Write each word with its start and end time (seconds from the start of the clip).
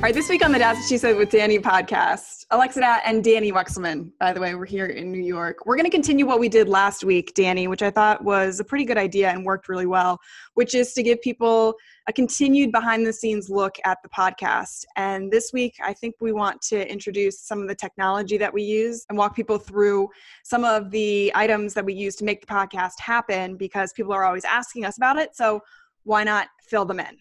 All 0.00 0.04
right, 0.04 0.14
this 0.14 0.30
week 0.30 0.42
on 0.42 0.50
the 0.50 0.58
That's 0.58 0.88
She 0.88 0.96
Said 0.96 1.18
with 1.18 1.28
Danny 1.28 1.58
podcast, 1.58 2.46
Alexa 2.50 2.80
Datt 2.80 3.02
and 3.04 3.22
Danny 3.22 3.52
Wexelman, 3.52 4.10
by 4.18 4.32
the 4.32 4.40
way, 4.40 4.54
we're 4.54 4.64
here 4.64 4.86
in 4.86 5.12
New 5.12 5.20
York. 5.20 5.66
We're 5.66 5.76
going 5.76 5.84
to 5.84 5.90
continue 5.90 6.24
what 6.24 6.40
we 6.40 6.48
did 6.48 6.70
last 6.70 7.04
week, 7.04 7.34
Danny, 7.34 7.68
which 7.68 7.82
I 7.82 7.90
thought 7.90 8.24
was 8.24 8.60
a 8.60 8.64
pretty 8.64 8.86
good 8.86 8.96
idea 8.96 9.28
and 9.28 9.44
worked 9.44 9.68
really 9.68 9.84
well, 9.84 10.18
which 10.54 10.74
is 10.74 10.94
to 10.94 11.02
give 11.02 11.20
people 11.20 11.74
a 12.08 12.14
continued 12.14 12.72
behind 12.72 13.06
the 13.06 13.12
scenes 13.12 13.50
look 13.50 13.76
at 13.84 13.98
the 14.02 14.08
podcast. 14.08 14.86
And 14.96 15.30
this 15.30 15.52
week, 15.52 15.74
I 15.84 15.92
think 15.92 16.14
we 16.18 16.32
want 16.32 16.62
to 16.62 16.90
introduce 16.90 17.38
some 17.38 17.60
of 17.60 17.68
the 17.68 17.74
technology 17.74 18.38
that 18.38 18.54
we 18.54 18.62
use 18.62 19.04
and 19.10 19.18
walk 19.18 19.36
people 19.36 19.58
through 19.58 20.08
some 20.44 20.64
of 20.64 20.90
the 20.90 21.30
items 21.34 21.74
that 21.74 21.84
we 21.84 21.92
use 21.92 22.16
to 22.16 22.24
make 22.24 22.40
the 22.40 22.46
podcast 22.46 22.98
happen 23.00 23.54
because 23.54 23.92
people 23.92 24.14
are 24.14 24.24
always 24.24 24.46
asking 24.46 24.86
us 24.86 24.96
about 24.96 25.18
it. 25.18 25.36
So 25.36 25.60
why 26.04 26.24
not 26.24 26.48
fill 26.62 26.86
them 26.86 27.00
in? 27.00 27.18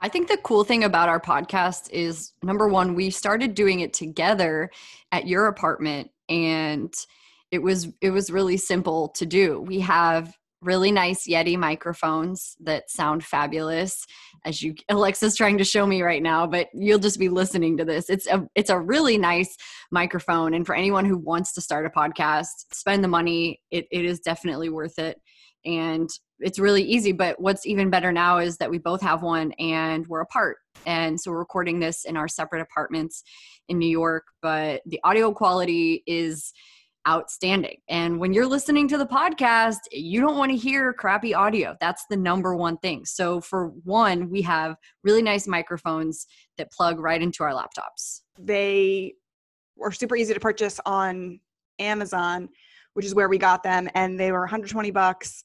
I 0.00 0.08
think 0.08 0.28
the 0.28 0.36
cool 0.38 0.64
thing 0.64 0.84
about 0.84 1.08
our 1.08 1.20
podcast 1.20 1.90
is 1.90 2.32
number 2.42 2.68
one, 2.68 2.94
we 2.94 3.10
started 3.10 3.54
doing 3.54 3.80
it 3.80 3.92
together 3.92 4.70
at 5.12 5.26
your 5.26 5.46
apartment 5.46 6.10
and 6.28 6.94
it 7.50 7.62
was 7.62 7.88
it 8.00 8.10
was 8.10 8.30
really 8.30 8.56
simple 8.56 9.08
to 9.10 9.24
do. 9.24 9.60
We 9.60 9.80
have 9.80 10.36
really 10.62 10.90
nice 10.90 11.28
Yeti 11.28 11.56
microphones 11.56 12.56
that 12.60 12.90
sound 12.90 13.24
fabulous. 13.24 14.04
As 14.44 14.62
you 14.62 14.74
Alexa's 14.88 15.36
trying 15.36 15.58
to 15.58 15.64
show 15.64 15.86
me 15.86 16.02
right 16.02 16.22
now 16.22 16.46
but 16.46 16.68
you'll 16.74 16.98
just 16.98 17.18
be 17.18 17.28
listening 17.28 17.76
to 17.76 17.84
this. 17.84 18.10
It's 18.10 18.26
a 18.26 18.46
it's 18.54 18.70
a 18.70 18.78
really 18.78 19.16
nice 19.16 19.56
microphone 19.90 20.54
and 20.54 20.66
for 20.66 20.74
anyone 20.74 21.04
who 21.04 21.16
wants 21.16 21.52
to 21.54 21.60
start 21.60 21.86
a 21.86 21.90
podcast 21.90 22.66
spend 22.72 23.02
the 23.02 23.08
money. 23.08 23.60
It, 23.70 23.86
it 23.90 24.04
is 24.04 24.20
definitely 24.20 24.68
worth 24.68 24.98
it. 24.98 25.20
And 25.64 26.10
it's 26.40 26.58
really 26.58 26.82
easy 26.82 27.12
but 27.12 27.40
what's 27.40 27.66
even 27.66 27.90
better 27.90 28.12
now 28.12 28.38
is 28.38 28.58
that 28.58 28.70
we 28.70 28.78
both 28.78 29.00
have 29.00 29.22
one 29.22 29.52
and 29.52 30.06
we're 30.06 30.20
apart. 30.20 30.58
And 30.84 31.20
so 31.20 31.30
we're 31.30 31.38
recording 31.38 31.80
this 31.80 32.04
in 32.04 32.16
our 32.16 32.28
separate 32.28 32.60
apartments 32.60 33.22
in 33.68 33.78
new 33.78 33.88
york 33.88 34.24
but 34.42 34.82
the 34.86 35.00
audio 35.04 35.32
quality 35.32 36.02
is 36.06 36.52
outstanding. 37.08 37.76
And 37.88 38.18
when 38.18 38.32
you're 38.32 38.46
listening 38.46 38.88
to 38.88 38.98
the 38.98 39.06
podcast 39.06 39.78
you 39.92 40.20
don't 40.20 40.36
want 40.36 40.50
to 40.50 40.56
hear 40.56 40.92
crappy 40.92 41.34
audio. 41.34 41.76
That's 41.80 42.04
the 42.10 42.16
number 42.16 42.54
one 42.54 42.76
thing. 42.78 43.04
So 43.04 43.40
for 43.40 43.68
one 43.84 44.30
we 44.30 44.42
have 44.42 44.76
really 45.04 45.22
nice 45.22 45.46
microphones 45.46 46.26
that 46.58 46.72
plug 46.72 46.98
right 46.98 47.22
into 47.22 47.44
our 47.44 47.52
laptops. 47.52 48.20
They 48.38 49.14
were 49.76 49.92
super 49.92 50.16
easy 50.16 50.34
to 50.34 50.40
purchase 50.40 50.80
on 50.84 51.40
amazon 51.78 52.48
which 52.94 53.04
is 53.04 53.14
where 53.14 53.28
we 53.28 53.36
got 53.36 53.62
them 53.62 53.90
and 53.94 54.18
they 54.18 54.32
were 54.32 54.40
120 54.40 54.90
bucks 54.90 55.44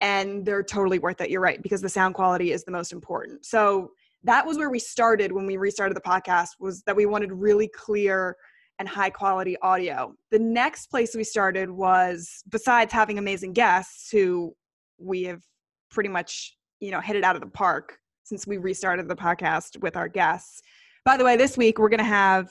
and 0.00 0.44
they're 0.44 0.62
totally 0.62 0.98
worth 0.98 1.20
it. 1.20 1.30
You're 1.30 1.40
right 1.40 1.62
because 1.62 1.80
the 1.80 1.88
sound 1.88 2.14
quality 2.14 2.52
is 2.52 2.64
the 2.64 2.70
most 2.70 2.92
important. 2.92 3.44
So 3.44 3.90
that 4.24 4.46
was 4.46 4.58
where 4.58 4.70
we 4.70 4.78
started 4.78 5.32
when 5.32 5.46
we 5.46 5.56
restarted 5.56 5.96
the 5.96 6.00
podcast 6.00 6.50
was 6.58 6.82
that 6.82 6.96
we 6.96 7.06
wanted 7.06 7.32
really 7.32 7.68
clear 7.68 8.36
and 8.78 8.88
high 8.88 9.10
quality 9.10 9.56
audio. 9.60 10.14
The 10.30 10.38
next 10.38 10.86
place 10.86 11.14
we 11.14 11.24
started 11.24 11.70
was 11.70 12.42
besides 12.48 12.92
having 12.92 13.18
amazing 13.18 13.52
guests 13.52 14.10
who 14.10 14.54
we 14.98 15.24
have 15.24 15.42
pretty 15.90 16.08
much, 16.08 16.56
you 16.80 16.90
know, 16.90 17.00
hit 17.00 17.16
it 17.16 17.24
out 17.24 17.36
of 17.36 17.42
the 17.42 17.48
park 17.48 17.98
since 18.24 18.46
we 18.46 18.58
restarted 18.58 19.08
the 19.08 19.16
podcast 19.16 19.80
with 19.80 19.96
our 19.96 20.08
guests. 20.08 20.62
By 21.04 21.16
the 21.16 21.24
way, 21.24 21.36
this 21.36 21.56
week 21.58 21.78
we're 21.78 21.88
going 21.88 21.98
to 21.98 22.04
have 22.04 22.48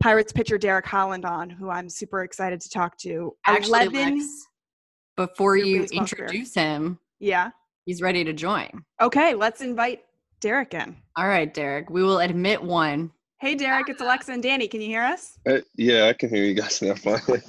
Pirates 0.00 0.32
pitcher 0.32 0.58
Derek 0.58 0.86
Holland 0.86 1.24
on, 1.24 1.48
who 1.48 1.70
I'm 1.70 1.88
super 1.88 2.24
excited 2.24 2.60
to 2.60 2.68
talk 2.68 2.96
to. 2.98 3.32
Actually, 3.46 3.86
11, 3.86 4.18
Lex, 4.18 4.46
before 5.16 5.56
you 5.56 5.84
introduce 5.92 6.54
him, 6.54 6.98
yeah, 7.18 7.50
he's 7.84 8.02
ready 8.02 8.24
to 8.24 8.32
join. 8.32 8.68
Okay, 9.00 9.34
let's 9.34 9.60
invite 9.60 10.02
Derek 10.40 10.74
in. 10.74 10.96
All 11.16 11.28
right, 11.28 11.52
Derek, 11.52 11.90
we 11.90 12.02
will 12.02 12.20
admit 12.20 12.62
one. 12.62 13.10
Hey, 13.40 13.54
Derek, 13.54 13.88
it's 13.88 14.00
Alexa 14.00 14.32
and 14.32 14.42
Danny. 14.42 14.68
Can 14.68 14.80
you 14.80 14.86
hear 14.86 15.02
us? 15.02 15.38
Uh, 15.48 15.58
yeah, 15.76 16.06
I 16.06 16.12
can 16.12 16.30
hear 16.30 16.44
you 16.44 16.54
guys 16.54 16.80
now. 16.80 16.94
Finally. 16.94 17.42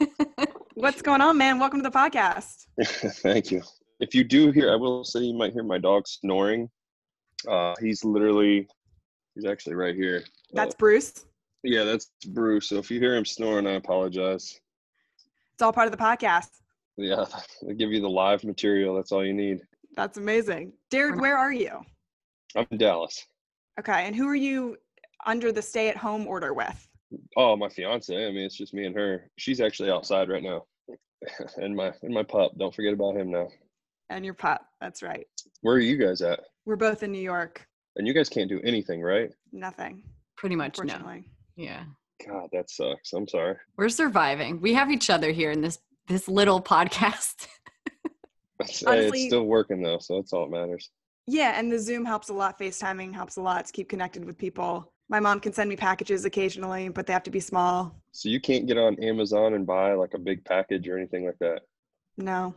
What's 0.74 1.02
going 1.02 1.20
on, 1.20 1.36
man? 1.36 1.58
Welcome 1.58 1.82
to 1.82 1.88
the 1.88 1.96
podcast. 1.96 2.66
Thank 3.22 3.50
you. 3.50 3.62
If 4.00 4.14
you 4.14 4.24
do 4.24 4.50
hear, 4.50 4.72
I 4.72 4.76
will 4.76 5.04
say 5.04 5.20
you 5.20 5.34
might 5.34 5.52
hear 5.52 5.62
my 5.62 5.78
dog 5.78 6.06
snoring. 6.06 6.70
Uh, 7.48 7.74
he's 7.80 8.04
literally, 8.04 8.66
he's 9.34 9.44
actually 9.44 9.74
right 9.74 9.94
here. 9.94 10.24
That's 10.52 10.74
uh, 10.74 10.78
Bruce. 10.78 11.26
Yeah, 11.62 11.84
that's 11.84 12.10
Bruce. 12.28 12.68
So 12.68 12.76
if 12.76 12.90
you 12.90 12.98
hear 12.98 13.14
him 13.14 13.24
snoring, 13.24 13.66
I 13.66 13.72
apologize. 13.72 14.58
It's 15.54 15.62
all 15.62 15.72
part 15.72 15.86
of 15.86 15.92
the 15.92 16.02
podcast. 16.02 16.48
Yeah, 16.96 17.24
they 17.62 17.74
give 17.74 17.92
you 17.92 18.00
the 18.00 18.08
live 18.08 18.44
material. 18.44 18.94
That's 18.94 19.12
all 19.12 19.24
you 19.24 19.34
need. 19.34 19.60
That's 19.96 20.18
amazing. 20.18 20.72
Derek, 20.90 21.12
mm-hmm. 21.12 21.22
where 21.22 21.38
are 21.38 21.52
you? 21.52 21.80
I'm 22.54 22.66
in 22.70 22.78
Dallas. 22.78 23.26
Okay, 23.78 24.06
and 24.06 24.14
who 24.14 24.26
are 24.28 24.36
you 24.36 24.76
under 25.26 25.52
the 25.52 25.62
stay-at-home 25.62 26.26
order 26.26 26.54
with? 26.54 26.88
Oh, 27.36 27.56
my 27.56 27.68
fiance. 27.68 28.14
I 28.14 28.30
mean, 28.30 28.44
it's 28.44 28.56
just 28.56 28.74
me 28.74 28.86
and 28.86 28.94
her. 28.94 29.30
She's 29.36 29.60
actually 29.60 29.90
outside 29.90 30.28
right 30.28 30.42
now, 30.42 30.64
and 31.56 31.74
my 31.76 31.92
and 32.02 32.14
my 32.14 32.22
pup. 32.22 32.52
Don't 32.58 32.74
forget 32.74 32.94
about 32.94 33.16
him 33.16 33.30
now. 33.30 33.48
And 34.08 34.24
your 34.24 34.34
pup. 34.34 34.64
That's 34.80 35.02
right. 35.02 35.26
Where 35.62 35.74
are 35.74 35.80
you 35.80 35.96
guys 35.96 36.22
at? 36.22 36.40
We're 36.64 36.76
both 36.76 37.02
in 37.02 37.12
New 37.12 37.20
York. 37.20 37.66
And 37.96 38.06
you 38.06 38.12
guys 38.12 38.28
can't 38.28 38.48
do 38.48 38.60
anything, 38.62 39.02
right? 39.02 39.30
Nothing. 39.52 40.02
Pretty 40.36 40.54
much, 40.54 40.78
no. 40.78 41.22
Yeah. 41.56 41.84
God, 42.26 42.48
that 42.52 42.70
sucks. 42.70 43.12
I'm 43.12 43.26
sorry. 43.26 43.56
We're 43.76 43.88
surviving. 43.88 44.60
We 44.60 44.74
have 44.74 44.90
each 44.90 45.10
other 45.10 45.32
here 45.32 45.50
in 45.50 45.60
this 45.60 45.78
this 46.06 46.28
little 46.28 46.60
podcast. 46.60 47.46
Honestly, 48.86 49.20
it's 49.20 49.26
still 49.26 49.46
working 49.46 49.82
though, 49.82 49.98
so 49.98 50.16
that's 50.16 50.32
all 50.32 50.48
that 50.48 50.56
matters. 50.56 50.90
Yeah, 51.26 51.58
and 51.58 51.70
the 51.70 51.78
Zoom 51.78 52.04
helps 52.04 52.28
a 52.28 52.32
lot. 52.32 52.58
FaceTiming 52.58 53.12
helps 53.12 53.36
a 53.36 53.42
lot 53.42 53.66
to 53.66 53.72
keep 53.72 53.88
connected 53.88 54.24
with 54.24 54.38
people. 54.38 54.92
My 55.08 55.20
mom 55.20 55.40
can 55.40 55.52
send 55.52 55.68
me 55.68 55.76
packages 55.76 56.24
occasionally, 56.24 56.88
but 56.88 57.06
they 57.06 57.12
have 57.12 57.24
to 57.24 57.30
be 57.30 57.40
small. 57.40 58.00
So 58.12 58.28
you 58.28 58.40
can't 58.40 58.66
get 58.66 58.78
on 58.78 58.94
Amazon 59.02 59.54
and 59.54 59.66
buy 59.66 59.94
like 59.94 60.14
a 60.14 60.18
big 60.18 60.44
package 60.44 60.88
or 60.88 60.96
anything 60.96 61.26
like 61.26 61.38
that. 61.40 61.62
No. 62.16 62.54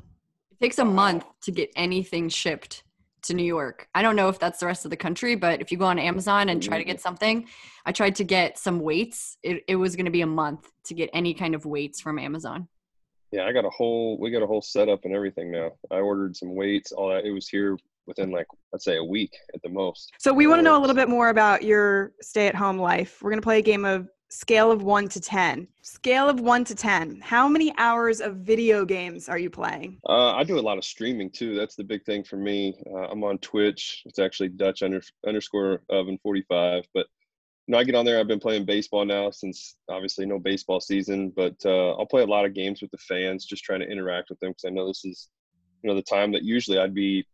It 0.51 0.63
takes 0.63 0.79
a 0.79 0.85
month 0.85 1.25
to 1.41 1.51
get 1.51 1.71
anything 1.75 2.29
shipped 2.29 2.83
to 3.23 3.33
New 3.33 3.43
York. 3.43 3.87
I 3.93 4.01
don't 4.01 4.15
know 4.15 4.29
if 4.29 4.39
that's 4.39 4.59
the 4.59 4.65
rest 4.65 4.85
of 4.85 4.91
the 4.91 4.97
country, 4.97 5.35
but 5.35 5.61
if 5.61 5.71
you 5.71 5.77
go 5.77 5.85
on 5.85 5.99
Amazon 5.99 6.49
and 6.49 6.61
try 6.61 6.77
to 6.77 6.83
get 6.83 6.97
mm-hmm. 6.97 7.01
something, 7.01 7.47
I 7.85 7.91
tried 7.91 8.15
to 8.15 8.23
get 8.23 8.57
some 8.57 8.79
weights. 8.79 9.37
It, 9.43 9.63
it 9.67 9.75
was 9.75 9.95
going 9.95 10.05
to 10.05 10.11
be 10.11 10.21
a 10.21 10.27
month 10.27 10.69
to 10.85 10.93
get 10.93 11.09
any 11.13 11.33
kind 11.33 11.55
of 11.55 11.65
weights 11.65 11.99
from 11.99 12.17
Amazon. 12.17 12.67
Yeah, 13.31 13.45
I 13.45 13.51
got 13.51 13.65
a 13.65 13.69
whole 13.69 14.17
we 14.19 14.31
got 14.31 14.41
a 14.41 14.47
whole 14.47 14.61
setup 14.61 15.05
and 15.05 15.13
everything 15.13 15.51
now. 15.51 15.71
I 15.91 15.97
ordered 15.97 16.35
some 16.35 16.55
weights, 16.55 16.91
all 16.91 17.09
that. 17.09 17.25
It 17.25 17.31
was 17.31 17.47
here 17.47 17.77
within 18.07 18.31
like 18.31 18.47
let's 18.73 18.85
say 18.85 18.97
a 18.97 19.03
week 19.03 19.35
at 19.53 19.61
the 19.61 19.69
most. 19.69 20.11
So 20.17 20.33
we 20.33 20.47
want 20.47 20.59
to 20.59 20.63
know 20.63 20.77
a 20.77 20.81
little 20.81 20.95
bit 20.95 21.09
more 21.09 21.29
about 21.29 21.63
your 21.63 22.13
stay-at-home 22.21 22.79
life. 22.79 23.21
We're 23.21 23.29
going 23.29 23.41
to 23.41 23.45
play 23.45 23.59
a 23.59 23.63
game 23.63 23.85
of 23.85 24.09
scale 24.29 24.71
of 24.71 24.83
1 24.83 25.09
to 25.09 25.19
10. 25.19 25.67
Scale 25.81 26.29
of 26.29 26.39
1 26.39 26.63
to 26.65 26.75
10. 26.75 27.19
How 27.21 27.47
many 27.47 27.73
hours 27.77 28.21
of 28.21 28.37
video 28.37 28.85
games 28.85 29.27
are 29.27 29.39
you 29.39 29.49
playing? 29.49 29.99
Uh, 30.07 30.33
I 30.33 30.43
do 30.43 30.59
a 30.59 30.61
lot 30.61 30.77
of 30.77 30.85
streaming 30.85 31.31
too. 31.31 31.55
That's 31.55 31.75
the 31.75 31.83
big 31.83 32.05
thing 32.05 32.23
for 32.23 32.37
me. 32.37 32.75
Uh, 32.91 33.07
I'm 33.09 33.23
on 33.23 33.39
Twitch. 33.39 34.03
It's 34.05 34.19
actually 34.19 34.49
Dutch 34.49 34.83
under, 34.83 35.01
underscore 35.27 35.81
oven 35.89 36.19
45, 36.21 36.85
but 36.93 37.07
you 37.69 37.73
know, 37.73 37.77
I 37.77 37.83
get 37.83 37.93
on 37.93 38.03
there. 38.03 38.19
I've 38.19 38.27
been 38.27 38.39
playing 38.39 38.65
baseball 38.65 39.05
now 39.05 39.29
since 39.29 39.75
obviously 39.91 40.25
no 40.25 40.39
baseball 40.39 40.79
season, 40.79 41.31
but 41.35 41.55
uh, 41.63 41.91
I'll 41.91 42.07
play 42.07 42.23
a 42.23 42.25
lot 42.25 42.43
of 42.43 42.55
games 42.55 42.81
with 42.81 42.89
the 42.89 42.97
fans, 42.97 43.45
just 43.45 43.63
trying 43.63 43.81
to 43.81 43.85
interact 43.85 44.31
with 44.31 44.39
them 44.39 44.49
because 44.49 44.65
I 44.65 44.71
know 44.71 44.87
this 44.87 45.05
is, 45.05 45.29
you 45.83 45.87
know, 45.87 45.95
the 45.95 46.01
time 46.01 46.31
that 46.31 46.41
usually 46.41 46.79
I'd 46.79 46.95
be 46.95 47.27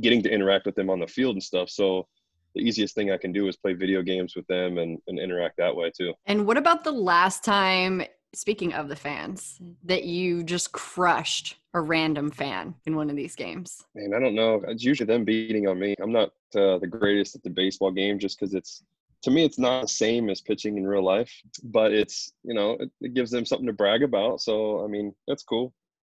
getting 0.00 0.22
to 0.22 0.30
interact 0.30 0.64
with 0.64 0.76
them 0.76 0.88
on 0.88 0.98
the 0.98 1.06
field 1.06 1.34
and 1.34 1.42
stuff. 1.42 1.68
So 1.68 2.06
the 2.54 2.62
easiest 2.62 2.94
thing 2.94 3.10
I 3.10 3.18
can 3.18 3.32
do 3.32 3.48
is 3.48 3.56
play 3.58 3.74
video 3.74 4.00
games 4.00 4.34
with 4.34 4.46
them 4.46 4.78
and, 4.78 4.98
and 5.08 5.18
interact 5.18 5.58
that 5.58 5.76
way 5.76 5.92
too. 5.94 6.14
And 6.24 6.46
what 6.46 6.56
about 6.56 6.82
the 6.82 6.92
last 6.92 7.44
time, 7.44 8.02
speaking 8.34 8.72
of 8.72 8.88
the 8.88 8.96
fans, 8.96 9.60
that 9.84 10.04
you 10.04 10.42
just 10.42 10.72
crushed 10.72 11.56
a 11.74 11.82
random 11.82 12.30
fan 12.30 12.76
in 12.86 12.96
one 12.96 13.10
of 13.10 13.16
these 13.16 13.36
games? 13.36 13.84
Man, 13.94 14.14
I 14.16 14.20
don't 14.20 14.34
know. 14.34 14.62
It's 14.68 14.84
usually 14.84 15.06
them 15.06 15.26
beating 15.26 15.68
on 15.68 15.78
me. 15.78 15.94
I'm 16.00 16.12
not 16.12 16.30
uh, 16.54 16.78
the 16.78 16.88
greatest 16.90 17.36
at 17.36 17.42
the 17.42 17.50
baseball 17.50 17.90
game 17.90 18.18
just 18.18 18.40
because 18.40 18.54
it's 18.54 18.82
to 19.26 19.32
me 19.32 19.44
it's 19.44 19.58
not 19.58 19.82
the 19.82 19.88
same 19.88 20.30
as 20.30 20.40
pitching 20.40 20.76
in 20.76 20.86
real 20.86 21.02
life 21.02 21.32
but 21.64 21.92
it's 21.92 22.32
you 22.44 22.54
know 22.54 22.76
it, 22.78 22.88
it, 23.00 23.12
gives 23.12 23.28
them 23.28 23.44
something 23.44 23.66
to 23.66 23.72
brag 23.72 24.04
about. 24.04 24.40
So 24.40 24.84
i 24.84 24.86
mean 24.86 25.12
that's 25.26 25.42
cool. 25.42 25.74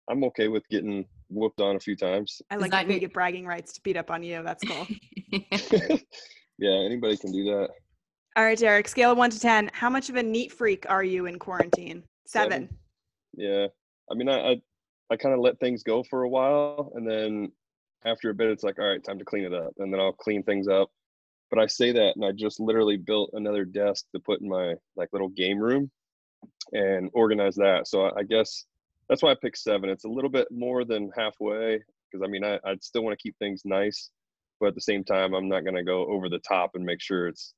I'm 0.09 0.23
okay 0.25 0.47
with 0.47 0.67
getting 0.69 1.05
whooped 1.29 1.61
on 1.61 1.75
a 1.75 1.81
few 1.81 1.97
times. 1.97 2.41
I 2.51 2.57
like 2.57 2.71
that 2.71 2.89
you 2.89 3.01
get 3.01 3.13
bragging 3.13 3.47
rights 3.47 3.73
to 3.75 3.81
beat 3.83 3.97
up 3.97 4.13
on 4.13 4.23
you. 4.23 4.43
That's 4.43 4.63
cool. 4.65 4.87
Yeah 6.59 6.77
anybody 6.85 7.17
can 7.17 7.33
do 7.33 7.45
that. 7.45 7.71
All 8.37 8.45
right 8.45 8.59
derek 8.59 8.87
scale 8.87 9.11
of 9.11 9.19
1 9.19 9.31
to 9.31 9.41
10 9.41 9.71
how 9.73 9.91
much 9.91 10.09
of 10.09 10.15
a 10.15 10.23
neat 10.23 10.53
freak 10.53 10.87
are 10.89 11.03
you 11.03 11.27
in 11.27 11.37
quarantine? 11.39 12.05
Seven, 12.27 12.53
seven. 12.53 12.69
yeah. 13.35 13.67
I 14.09 14.15
mean 14.15 14.29
i 14.29 14.53
i, 14.53 14.63
I 15.11 15.17
kind 15.17 15.35
of 15.35 15.41
let 15.41 15.59
things 15.59 15.83
go 15.83 16.05
for 16.05 16.23
a 16.23 16.29
while 16.29 16.93
and 16.95 17.05
then 17.11 17.51
after 18.05 18.31
a 18.31 18.35
bit 18.35 18.51
it's 18.51 18.63
like 18.63 18.79
all 18.79 18.89
right 18.89 19.03
time 19.03 19.19
to 19.19 19.25
clean 19.25 19.45
it 19.45 19.53
up 19.53 19.73
and 19.79 19.93
then 19.93 20.01
i'll 20.01 20.13
clean 20.13 20.43
things 20.43 20.69
up 20.69 20.91
but 21.51 21.59
I 21.59 21.67
say 21.67 21.93
that 21.93 22.17
and 22.17 22.25
I 22.25 22.33
just 22.33 22.61
literally 22.61 22.97
built 22.97 23.31
another 23.33 23.65
desk 23.65 24.07
to 24.15 24.21
put 24.21 24.41
in 24.41 24.49
my 24.49 24.75
like 24.97 25.09
little 25.13 25.29
game 25.29 25.59
room 25.59 25.91
and 26.73 27.11
organize 27.13 27.57
that. 27.57 27.89
So 27.89 28.11
I 28.17 28.23
guess 28.23 28.65
that's 29.09 29.23
why 29.23 29.33
I 29.33 29.37
picked 29.41 29.59
seven. 29.59 29.91
It's 29.91 30.05
a 30.05 30.09
little 30.09 30.31
bit 30.31 30.49
more 30.51 30.85
than 30.85 31.11
halfway 31.17 31.81
because 32.11 32.25
I 32.25 32.29
mean 32.29 32.45
I, 32.45 32.59
I'd 32.65 32.83
still 32.83 33.03
want 33.03 33.19
to 33.19 33.23
keep 33.23 33.37
things 33.39 33.63
nice, 33.65 34.11
but 34.61 34.69
at 34.69 34.75
the 34.75 34.81
same 34.81 35.05
time 35.05 35.35
I'm 35.35 35.49
not 35.49 35.65
gonna 35.65 35.85
go 35.85 36.07
over 36.07 36.29
the 36.29 36.41
top 36.41 36.71
and 36.75 36.85
make 36.85 37.01
sure 37.01 37.29
it's 37.29 37.55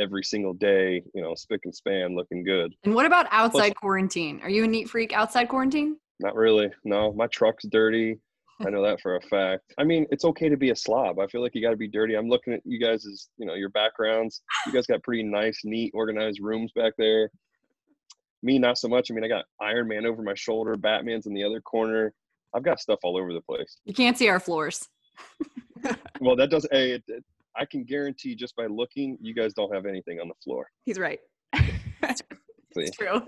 every 0.00 0.24
single 0.24 0.54
day, 0.54 1.02
you 1.14 1.22
know, 1.22 1.34
spick 1.34 1.60
and 1.64 1.74
span, 1.74 2.16
looking 2.16 2.42
good. 2.42 2.74
And 2.84 2.94
what 2.94 3.06
about 3.06 3.26
outside 3.30 3.76
quarantine? 3.76 4.40
Are 4.42 4.48
you 4.48 4.64
a 4.64 4.66
neat 4.66 4.88
freak 4.88 5.12
outside 5.12 5.48
quarantine? 5.48 5.98
Not 6.18 6.34
really. 6.34 6.70
No, 6.84 7.12
my 7.12 7.26
truck's 7.26 7.66
dirty. 7.70 8.18
I 8.64 8.70
know 8.70 8.82
that 8.82 9.00
for 9.00 9.16
a 9.16 9.20
fact. 9.22 9.72
I 9.78 9.84
mean, 9.84 10.06
it's 10.10 10.24
okay 10.24 10.48
to 10.48 10.56
be 10.56 10.70
a 10.70 10.76
slob. 10.76 11.18
I 11.18 11.26
feel 11.26 11.40
like 11.40 11.54
you 11.54 11.62
got 11.62 11.70
to 11.70 11.76
be 11.76 11.88
dirty. 11.88 12.14
I'm 12.14 12.28
looking 12.28 12.52
at 12.52 12.60
you 12.64 12.78
guys 12.78 13.06
as, 13.06 13.28
you 13.38 13.46
know, 13.46 13.54
your 13.54 13.70
backgrounds. 13.70 14.42
You 14.66 14.72
guys 14.72 14.86
got 14.86 15.02
pretty 15.02 15.22
nice, 15.22 15.60
neat, 15.64 15.92
organized 15.94 16.40
rooms 16.40 16.70
back 16.74 16.92
there. 16.98 17.30
Me, 18.42 18.58
not 18.58 18.78
so 18.78 18.88
much. 18.88 19.10
I 19.10 19.14
mean, 19.14 19.24
I 19.24 19.28
got 19.28 19.44
Iron 19.60 19.88
Man 19.88 20.06
over 20.06 20.22
my 20.22 20.34
shoulder, 20.34 20.76
Batman's 20.76 21.26
in 21.26 21.34
the 21.34 21.44
other 21.44 21.60
corner. 21.60 22.12
I've 22.54 22.62
got 22.62 22.80
stuff 22.80 22.98
all 23.02 23.16
over 23.16 23.32
the 23.32 23.42
place. 23.42 23.78
You 23.84 23.94
can't 23.94 24.18
see 24.18 24.28
our 24.28 24.40
floors. 24.40 24.88
well, 26.20 26.36
that 26.36 26.50
does. 26.50 26.66
A, 26.72 26.94
it, 26.94 27.04
it, 27.08 27.24
I 27.56 27.64
can 27.64 27.84
guarantee 27.84 28.34
just 28.34 28.56
by 28.56 28.66
looking, 28.66 29.18
you 29.20 29.34
guys 29.34 29.54
don't 29.54 29.72
have 29.74 29.86
anything 29.86 30.20
on 30.20 30.28
the 30.28 30.34
floor. 30.42 30.68
He's 30.84 30.98
right. 30.98 31.20
It's 32.76 32.96
true. 32.96 33.26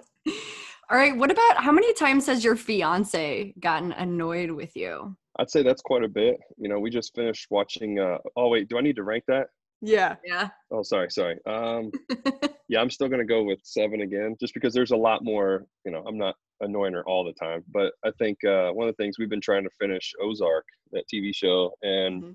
All 0.91 0.97
right. 0.99 1.17
What 1.17 1.31
about 1.31 1.57
how 1.57 1.73
many 1.73 1.93
times 1.95 2.27
has 2.27 2.45
your 2.45 2.57
fiance 2.57 3.55
gotten 3.59 3.93
annoyed 3.93 4.51
with 4.51 4.77
you? 4.77 5.17
I'd 5.39 5.51
say 5.51 5.63
that's 5.63 5.83
quite 5.83 6.05
a 6.05 6.09
bit. 6.09 6.39
You 6.59 6.69
know, 6.69 6.79
we 6.79 6.91
just 6.91 7.15
finished 7.15 7.47
watching. 7.51 7.99
Uh, 7.99 8.19
oh 8.37 8.49
wait, 8.49 8.69
do 8.69 8.79
I 8.79 8.83
need 8.83 8.97
to 8.97 9.03
rank 9.03 9.25
that? 9.29 9.49
Yeah. 9.81 10.17
Yeah. 10.25 10.49
Oh, 10.71 10.83
sorry, 10.83 11.11
sorry. 11.11 11.39
Um, 11.45 11.91
yeah, 12.69 12.81
I'm 12.81 12.91
still 12.91 13.09
gonna 13.09 13.25
go 13.25 13.43
with 13.43 13.59
seven 13.65 14.03
again, 14.03 14.37
just 14.39 14.55
because 14.55 14.73
there's 14.73 14.93
a 14.93 14.97
lot 14.97 15.25
more. 15.25 15.67
You 15.85 15.93
know, 15.93 16.05
I'm 16.07 16.19
not 16.19 16.37
annoying 16.61 16.95
her 16.95 17.05
all 17.05 17.25
the 17.25 17.33
time, 17.33 17.65
but 17.73 17.93
I 18.05 18.11
think 18.19 18.43
uh, 18.45 18.71
one 18.71 18.89
of 18.89 18.97
the 18.97 19.03
things 19.03 19.19
we've 19.19 19.29
been 19.29 19.41
trying 19.41 19.65
to 19.65 19.71
finish 19.81 20.13
Ozark, 20.23 20.65
that 20.93 21.05
TV 21.13 21.35
show, 21.35 21.73
and 21.83 22.23
mm-hmm. 22.23 22.33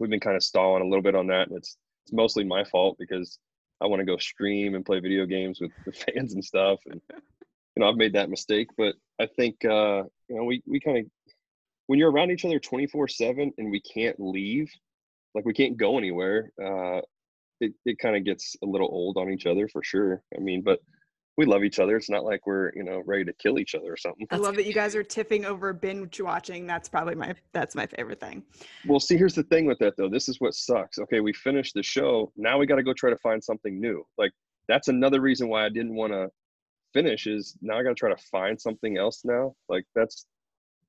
we've 0.00 0.10
been 0.10 0.20
kind 0.20 0.36
of 0.36 0.42
stalling 0.42 0.82
a 0.82 0.86
little 0.86 1.02
bit 1.02 1.14
on 1.14 1.26
that, 1.26 1.48
and 1.48 1.56
it's 1.56 1.76
it's 2.04 2.12
mostly 2.14 2.44
my 2.44 2.64
fault 2.64 2.96
because 2.98 3.38
I 3.82 3.86
want 3.86 4.00
to 4.00 4.06
go 4.06 4.16
stream 4.16 4.74
and 4.74 4.84
play 4.84 5.00
video 5.00 5.26
games 5.26 5.60
with 5.60 5.72
the 5.84 5.92
fans 6.14 6.32
and 6.32 6.44
stuff, 6.44 6.80
and 6.86 7.00
you 7.10 7.80
know 7.82 7.88
I've 7.88 7.96
made 7.96 8.14
that 8.14 8.30
mistake, 8.30 8.68
but 8.78 8.94
I 9.20 9.26
think 9.26 9.62
uh, 9.64 10.04
you 10.28 10.36
know 10.36 10.44
we 10.44 10.62
we 10.66 10.80
kind 10.80 10.98
of 10.98 11.04
when 11.88 11.98
you're 11.98 12.10
around 12.10 12.30
each 12.30 12.44
other 12.44 12.58
24 12.58 13.08
7 13.08 13.52
and 13.58 13.70
we 13.70 13.80
can't 13.80 14.16
leave 14.18 14.70
like 15.34 15.44
we 15.44 15.52
can't 15.52 15.76
go 15.76 15.98
anywhere 15.98 16.52
uh 16.62 17.00
it, 17.60 17.72
it 17.84 17.98
kind 17.98 18.16
of 18.16 18.24
gets 18.24 18.54
a 18.62 18.66
little 18.66 18.88
old 18.88 19.16
on 19.16 19.30
each 19.30 19.46
other 19.46 19.68
for 19.68 19.82
sure 19.82 20.22
i 20.36 20.40
mean 20.40 20.62
but 20.62 20.78
we 21.38 21.46
love 21.46 21.62
each 21.62 21.78
other. 21.78 21.96
It's 21.96 22.10
not 22.10 22.24
like 22.24 22.46
we're 22.48 22.72
you 22.74 22.82
know 22.82 23.00
ready 23.06 23.24
to 23.24 23.32
kill 23.32 23.60
each 23.60 23.76
other 23.76 23.92
or 23.92 23.96
something. 23.96 24.26
I 24.32 24.36
love 24.36 24.56
that 24.56 24.66
you 24.66 24.74
guys 24.74 24.96
are 24.96 25.04
tipping 25.04 25.44
over 25.46 25.72
binge 25.72 26.20
watching. 26.20 26.66
That's 26.66 26.88
probably 26.88 27.14
my 27.14 27.32
that's 27.52 27.76
my 27.76 27.86
favorite 27.86 28.20
thing. 28.20 28.42
Well 28.86 28.98
see 28.98 29.16
here's 29.16 29.36
the 29.36 29.44
thing 29.44 29.64
with 29.64 29.78
that 29.78 29.96
though. 29.96 30.08
This 30.08 30.28
is 30.28 30.40
what 30.40 30.54
sucks. 30.54 30.98
Okay 30.98 31.20
we 31.20 31.32
finished 31.32 31.74
the 31.74 31.82
show. 31.82 32.32
Now 32.36 32.58
we 32.58 32.66
got 32.66 32.74
to 32.76 32.82
go 32.82 32.92
try 32.92 33.08
to 33.08 33.16
find 33.18 33.42
something 33.42 33.80
new. 33.80 34.04
Like 34.18 34.32
that's 34.66 34.88
another 34.88 35.20
reason 35.20 35.48
why 35.48 35.64
i 35.64 35.68
didn't 35.68 35.94
want 35.94 36.12
to 36.12 36.28
finish 36.92 37.26
is 37.28 37.56
now 37.62 37.78
i 37.78 37.82
got 37.84 37.90
to 37.90 37.94
try 37.94 38.10
to 38.10 38.22
find 38.32 38.60
something 38.60 38.98
else 38.98 39.20
now. 39.24 39.54
Like 39.68 39.84
that's 39.94 40.26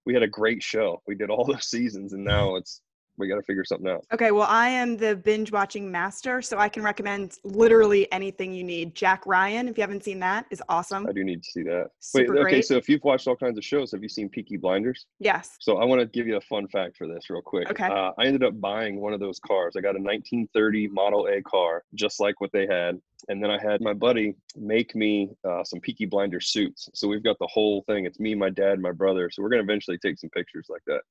we 0.10 0.16
had 0.16 0.24
a 0.24 0.28
great 0.28 0.64
show. 0.64 1.04
We 1.06 1.14
did 1.14 1.30
all 1.30 1.46
those 1.52 1.70
seasons, 1.70 2.14
and 2.14 2.24
now 2.24 2.56
it's 2.56 2.82
we 3.20 3.28
got 3.28 3.36
to 3.36 3.44
figure 3.44 3.66
something 3.66 3.90
out. 3.90 4.06
Okay, 4.14 4.32
well, 4.32 4.48
I 4.50 4.70
am 4.70 4.98
the 4.98 5.16
binge 5.16 5.52
watching 5.52 5.92
master, 5.92 6.42
so 6.42 6.58
I 6.58 6.70
can 6.70 6.84
recommend 6.84 7.38
literally 7.44 8.12
anything 8.12 8.54
you 8.54 8.64
need. 8.64 8.96
Jack 8.96 9.26
Ryan, 9.26 9.68
if 9.68 9.78
you 9.78 9.82
haven't 9.82 10.04
seen 10.04 10.20
that, 10.20 10.46
is 10.50 10.64
awesome. 10.70 11.06
I 11.08 11.12
do 11.12 11.24
need 11.24 11.44
to 11.44 11.52
see 11.52 11.64
that. 11.64 11.90
Super 12.00 12.34
Wait, 12.34 12.40
okay, 12.40 12.52
great. 12.52 12.66
so 12.66 12.76
if 12.76 12.88
you've 12.88 13.04
watched 13.04 13.28
all 13.28 13.36
kinds 13.36 13.58
of 13.58 13.64
shows, 13.64 13.92
have 13.92 14.02
you 14.02 14.10
seen 14.10 14.30
Peaky 14.30 14.58
Blinders? 14.58 15.06
Yes. 15.20 15.58
So 15.60 15.78
I 15.78 15.86
want 15.86 16.02
to 16.02 16.08
give 16.08 16.28
you 16.28 16.38
a 16.38 16.42
fun 16.42 16.68
fact 16.68 16.98
for 16.98 17.08
this, 17.08 17.30
real 17.30 17.42
quick. 17.42 17.70
Okay. 17.70 17.88
Uh, 17.88 18.12
I 18.18 18.26
ended 18.26 18.44
up 18.44 18.60
buying 18.60 19.00
one 19.00 19.14
of 19.14 19.20
those 19.20 19.40
cars. 19.40 19.76
I 19.78 19.82
got 19.82 19.96
a 19.96 20.02
1930 20.02 20.88
Model 20.88 21.28
A 21.28 21.42
car, 21.42 21.84
just 21.96 22.20
like 22.20 22.40
what 22.42 22.52
they 22.54 22.66
had. 22.66 23.00
And 23.28 23.44
then 23.44 23.52
I 23.52 23.62
had 23.62 23.82
my 23.82 23.94
buddy 23.94 24.36
make 24.56 24.96
me 24.96 25.30
uh, 25.48 25.64
some 25.64 25.82
Peaky 25.82 26.06
Blinder 26.06 26.40
suits. 26.40 26.90
So 26.94 27.08
we've 27.08 27.24
got 27.24 27.38
the 27.40 27.50
whole 27.52 27.84
thing. 27.88 28.06
It's 28.06 28.20
me, 28.20 28.34
my 28.34 28.50
dad, 28.50 28.80
my 28.80 28.92
brother. 28.92 29.30
So 29.30 29.44
we're 29.44 29.50
going 29.50 29.66
to 29.66 29.70
eventually 29.72 29.98
take 29.98 30.18
some 30.18 30.30
pictures 30.30 30.68
like 30.70 30.82
that. 30.88 31.02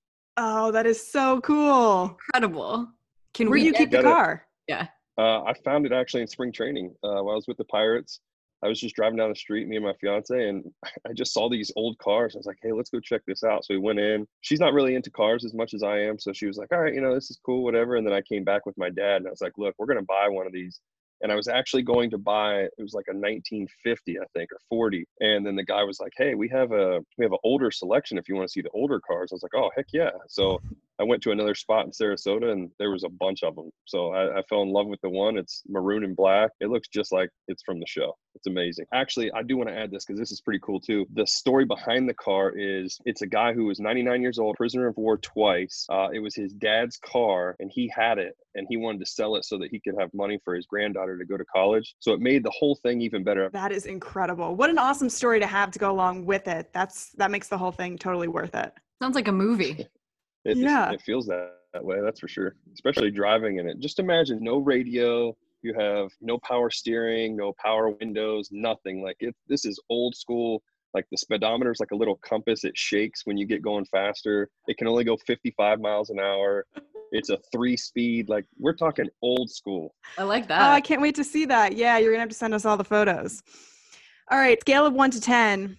Oh, 0.40 0.70
that 0.70 0.86
is 0.86 1.04
so 1.04 1.40
cool. 1.40 2.16
Incredible. 2.34 2.88
Can 3.34 3.50
Where 3.50 3.58
do 3.58 3.64
you 3.64 3.72
keep 3.72 3.90
the 3.90 4.02
car? 4.02 4.46
It. 4.68 4.72
Yeah. 4.72 4.86
Uh, 5.18 5.42
I 5.42 5.52
found 5.64 5.84
it 5.84 5.92
actually 5.92 6.22
in 6.22 6.28
spring 6.28 6.52
training 6.52 6.94
uh, 7.02 7.18
while 7.22 7.32
I 7.32 7.34
was 7.34 7.48
with 7.48 7.56
the 7.56 7.64
Pirates. 7.64 8.20
I 8.62 8.68
was 8.68 8.80
just 8.80 8.94
driving 8.94 9.16
down 9.16 9.30
the 9.30 9.36
street, 9.36 9.66
me 9.66 9.76
and 9.76 9.84
my 9.84 9.94
fiance, 10.00 10.48
and 10.48 10.64
I 11.08 11.12
just 11.12 11.32
saw 11.32 11.48
these 11.48 11.72
old 11.74 11.98
cars. 11.98 12.36
I 12.36 12.38
was 12.38 12.46
like, 12.46 12.58
hey, 12.62 12.70
let's 12.72 12.90
go 12.90 13.00
check 13.00 13.22
this 13.26 13.42
out. 13.42 13.64
So 13.64 13.74
we 13.74 13.80
went 13.80 13.98
in. 13.98 14.26
She's 14.42 14.60
not 14.60 14.74
really 14.74 14.94
into 14.94 15.10
cars 15.10 15.44
as 15.44 15.54
much 15.54 15.74
as 15.74 15.82
I 15.82 15.98
am. 15.98 16.20
So 16.20 16.32
she 16.32 16.46
was 16.46 16.56
like, 16.56 16.68
all 16.72 16.80
right, 16.80 16.94
you 16.94 17.00
know, 17.00 17.14
this 17.14 17.30
is 17.30 17.40
cool, 17.44 17.64
whatever. 17.64 17.96
And 17.96 18.06
then 18.06 18.14
I 18.14 18.22
came 18.22 18.44
back 18.44 18.64
with 18.64 18.78
my 18.78 18.90
dad 18.90 19.16
and 19.16 19.26
I 19.26 19.30
was 19.30 19.40
like, 19.40 19.54
look, 19.58 19.74
we're 19.76 19.86
going 19.86 19.98
to 19.98 20.04
buy 20.04 20.28
one 20.28 20.46
of 20.46 20.52
these 20.52 20.80
and 21.20 21.32
I 21.32 21.34
was 21.34 21.48
actually 21.48 21.82
going 21.82 22.10
to 22.10 22.18
buy 22.18 22.60
it 22.60 22.72
was 22.78 22.94
like 22.94 23.06
a 23.08 23.14
1950 23.14 24.18
I 24.18 24.24
think 24.34 24.52
or 24.52 24.58
40 24.68 25.04
and 25.20 25.44
then 25.46 25.56
the 25.56 25.64
guy 25.64 25.82
was 25.84 26.00
like 26.00 26.12
hey 26.16 26.34
we 26.34 26.48
have 26.48 26.72
a 26.72 27.00
we 27.16 27.24
have 27.24 27.32
an 27.32 27.38
older 27.44 27.70
selection 27.70 28.18
if 28.18 28.28
you 28.28 28.34
want 28.34 28.48
to 28.48 28.52
see 28.52 28.62
the 28.62 28.70
older 28.70 29.00
cars. 29.00 29.30
I 29.32 29.34
was 29.34 29.42
like 29.42 29.54
oh 29.54 29.70
heck 29.76 29.86
yeah. 29.92 30.10
So 30.28 30.60
I 31.00 31.04
went 31.04 31.22
to 31.22 31.30
another 31.30 31.54
spot 31.54 31.86
in 31.86 31.92
Sarasota 31.92 32.52
and 32.52 32.70
there 32.78 32.90
was 32.90 33.04
a 33.04 33.08
bunch 33.08 33.42
of 33.42 33.56
them 33.56 33.70
so 33.86 34.12
I, 34.12 34.38
I 34.38 34.42
fell 34.48 34.62
in 34.62 34.72
love 34.72 34.86
with 34.86 35.00
the 35.02 35.10
one 35.10 35.36
it's 35.36 35.62
maroon 35.68 36.04
and 36.04 36.16
black 36.16 36.50
it 36.60 36.70
looks 36.70 36.88
just 36.88 37.12
like 37.12 37.30
it's 37.48 37.62
from 37.62 37.80
the 37.80 37.86
show 37.86 38.16
it's 38.34 38.46
amazing 38.46 38.86
actually 38.92 39.30
I 39.32 39.42
do 39.42 39.56
want 39.56 39.68
to 39.68 39.76
add 39.76 39.90
this 39.90 40.04
because 40.04 40.18
this 40.18 40.32
is 40.32 40.40
pretty 40.40 40.60
cool 40.62 40.80
too 40.80 41.06
the 41.14 41.26
story 41.26 41.64
behind 41.64 42.08
the 42.08 42.14
car 42.14 42.52
is 42.56 42.98
it's 43.04 43.22
a 43.22 43.26
guy 43.26 43.52
who 43.52 43.66
was 43.66 43.80
99 43.80 44.22
years 44.22 44.38
old 44.38 44.56
prisoner 44.56 44.86
of 44.88 44.96
war 44.96 45.18
twice 45.18 45.86
uh, 45.90 46.08
it 46.12 46.20
was 46.20 46.34
his 46.34 46.52
dad's 46.52 46.98
car 46.98 47.56
and 47.58 47.70
he 47.72 47.90
had 47.94 48.18
it 48.18 48.34
and 48.58 48.66
he 48.68 48.76
wanted 48.76 48.98
to 48.98 49.06
sell 49.06 49.36
it 49.36 49.44
so 49.44 49.56
that 49.58 49.70
he 49.70 49.80
could 49.80 49.94
have 49.98 50.12
money 50.12 50.38
for 50.44 50.54
his 50.54 50.66
granddaughter 50.66 51.16
to 51.16 51.24
go 51.24 51.36
to 51.36 51.44
college. 51.44 51.94
So 52.00 52.12
it 52.12 52.20
made 52.20 52.42
the 52.42 52.50
whole 52.50 52.74
thing 52.82 53.00
even 53.00 53.22
better. 53.22 53.48
That 53.52 53.72
is 53.72 53.86
incredible. 53.86 54.56
What 54.56 54.68
an 54.68 54.78
awesome 54.78 55.08
story 55.08 55.40
to 55.40 55.46
have 55.46 55.70
to 55.70 55.78
go 55.78 55.90
along 55.90 56.26
with 56.26 56.48
it. 56.48 56.70
That's 56.72 57.10
that 57.12 57.30
makes 57.30 57.48
the 57.48 57.56
whole 57.56 57.72
thing 57.72 57.96
totally 57.96 58.28
worth 58.28 58.54
it. 58.54 58.72
Sounds 59.00 59.14
like 59.14 59.28
a 59.28 59.32
movie. 59.32 59.86
it, 60.48 60.56
yeah. 60.56 60.90
it 60.90 61.02
feels 61.02 61.26
that, 61.26 61.50
that 61.72 61.84
way, 61.84 62.00
that's 62.02 62.20
for 62.20 62.28
sure. 62.28 62.54
Especially 62.72 63.10
driving 63.10 63.58
in 63.58 63.68
it. 63.68 63.78
Just 63.80 63.98
imagine 63.98 64.38
no 64.40 64.58
radio, 64.58 65.36
you 65.62 65.74
have 65.74 66.10
no 66.20 66.38
power 66.38 66.70
steering, 66.70 67.36
no 67.36 67.52
power 67.62 67.90
windows, 67.90 68.48
nothing. 68.50 69.02
Like 69.02 69.16
it 69.20 69.34
this 69.48 69.64
is 69.64 69.80
old 69.88 70.14
school 70.14 70.62
like 70.94 71.04
the 71.10 71.18
speedometer 71.18 71.70
is 71.70 71.80
like 71.80 71.90
a 71.90 71.94
little 71.94 72.16
compass 72.24 72.64
it 72.64 72.74
shakes 72.74 73.26
when 73.26 73.36
you 73.36 73.44
get 73.44 73.60
going 73.60 73.84
faster 73.84 74.48
it 74.68 74.78
can 74.78 74.88
only 74.88 75.04
go 75.04 75.18
55 75.26 75.80
miles 75.80 76.08
an 76.08 76.18
hour 76.18 76.64
it's 77.12 77.30
a 77.30 77.38
three 77.52 77.76
speed. 77.76 78.28
Like 78.28 78.46
we're 78.58 78.74
talking 78.74 79.08
old 79.22 79.50
school. 79.50 79.94
I 80.16 80.22
like 80.24 80.48
that. 80.48 80.62
Oh, 80.62 80.72
I 80.72 80.80
can't 80.80 81.00
wait 81.00 81.14
to 81.16 81.24
see 81.24 81.44
that. 81.46 81.76
Yeah, 81.76 81.98
you're 81.98 82.12
gonna 82.12 82.20
have 82.20 82.28
to 82.28 82.34
send 82.34 82.54
us 82.54 82.64
all 82.64 82.76
the 82.76 82.84
photos. 82.84 83.42
All 84.30 84.38
right, 84.38 84.60
scale 84.60 84.86
of 84.86 84.92
one 84.92 85.10
to 85.10 85.20
ten, 85.20 85.78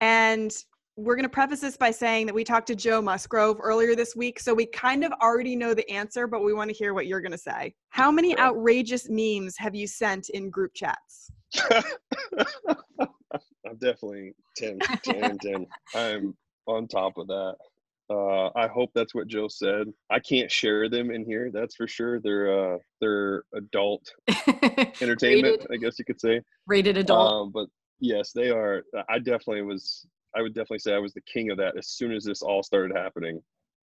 and 0.00 0.52
we're 0.96 1.16
gonna 1.16 1.28
preface 1.28 1.60
this 1.60 1.76
by 1.76 1.90
saying 1.90 2.26
that 2.26 2.34
we 2.34 2.42
talked 2.42 2.66
to 2.68 2.74
Joe 2.74 3.02
Musgrove 3.02 3.58
earlier 3.62 3.94
this 3.94 4.16
week, 4.16 4.40
so 4.40 4.54
we 4.54 4.66
kind 4.66 5.04
of 5.04 5.12
already 5.22 5.54
know 5.54 5.74
the 5.74 5.88
answer, 5.90 6.26
but 6.26 6.42
we 6.42 6.54
want 6.54 6.70
to 6.70 6.74
hear 6.74 6.94
what 6.94 7.06
you're 7.06 7.20
gonna 7.20 7.36
say. 7.36 7.74
How 7.90 8.10
many 8.10 8.30
yeah. 8.30 8.46
outrageous 8.46 9.08
memes 9.10 9.56
have 9.58 9.74
you 9.74 9.86
sent 9.86 10.30
in 10.30 10.50
group 10.50 10.72
chats? 10.74 11.30
I'm 13.66 13.76
definitely 13.78 14.34
10, 14.56 14.78
10, 15.02 15.38
10. 15.38 15.66
I'm 15.94 16.34
on 16.66 16.88
top 16.88 17.18
of 17.18 17.26
that. 17.26 17.56
Uh, 18.08 18.50
I 18.54 18.68
hope 18.68 18.90
that's 18.94 19.14
what 19.14 19.26
Joe 19.26 19.48
said. 19.48 19.88
I 20.10 20.20
can't 20.20 20.50
share 20.50 20.88
them 20.88 21.10
in 21.10 21.24
here. 21.24 21.50
That's 21.52 21.74
for 21.74 21.88
sure. 21.88 22.20
They're 22.20 22.74
uh, 22.74 22.78
they're 23.00 23.42
adult 23.54 24.08
entertainment, 25.02 25.58
rated, 25.60 25.66
I 25.72 25.76
guess 25.76 25.98
you 25.98 26.04
could 26.04 26.20
say. 26.20 26.40
Rated 26.66 26.96
adult. 26.96 27.32
Um, 27.32 27.50
but 27.52 27.66
yes, 27.98 28.30
they 28.32 28.50
are. 28.50 28.84
I 29.08 29.18
definitely 29.18 29.62
was. 29.62 30.06
I 30.36 30.42
would 30.42 30.54
definitely 30.54 30.80
say 30.80 30.94
I 30.94 30.98
was 30.98 31.14
the 31.14 31.22
king 31.22 31.50
of 31.50 31.56
that 31.58 31.76
as 31.78 31.88
soon 31.88 32.12
as 32.12 32.24
this 32.24 32.42
all 32.42 32.62
started 32.62 32.96
happening. 32.96 33.40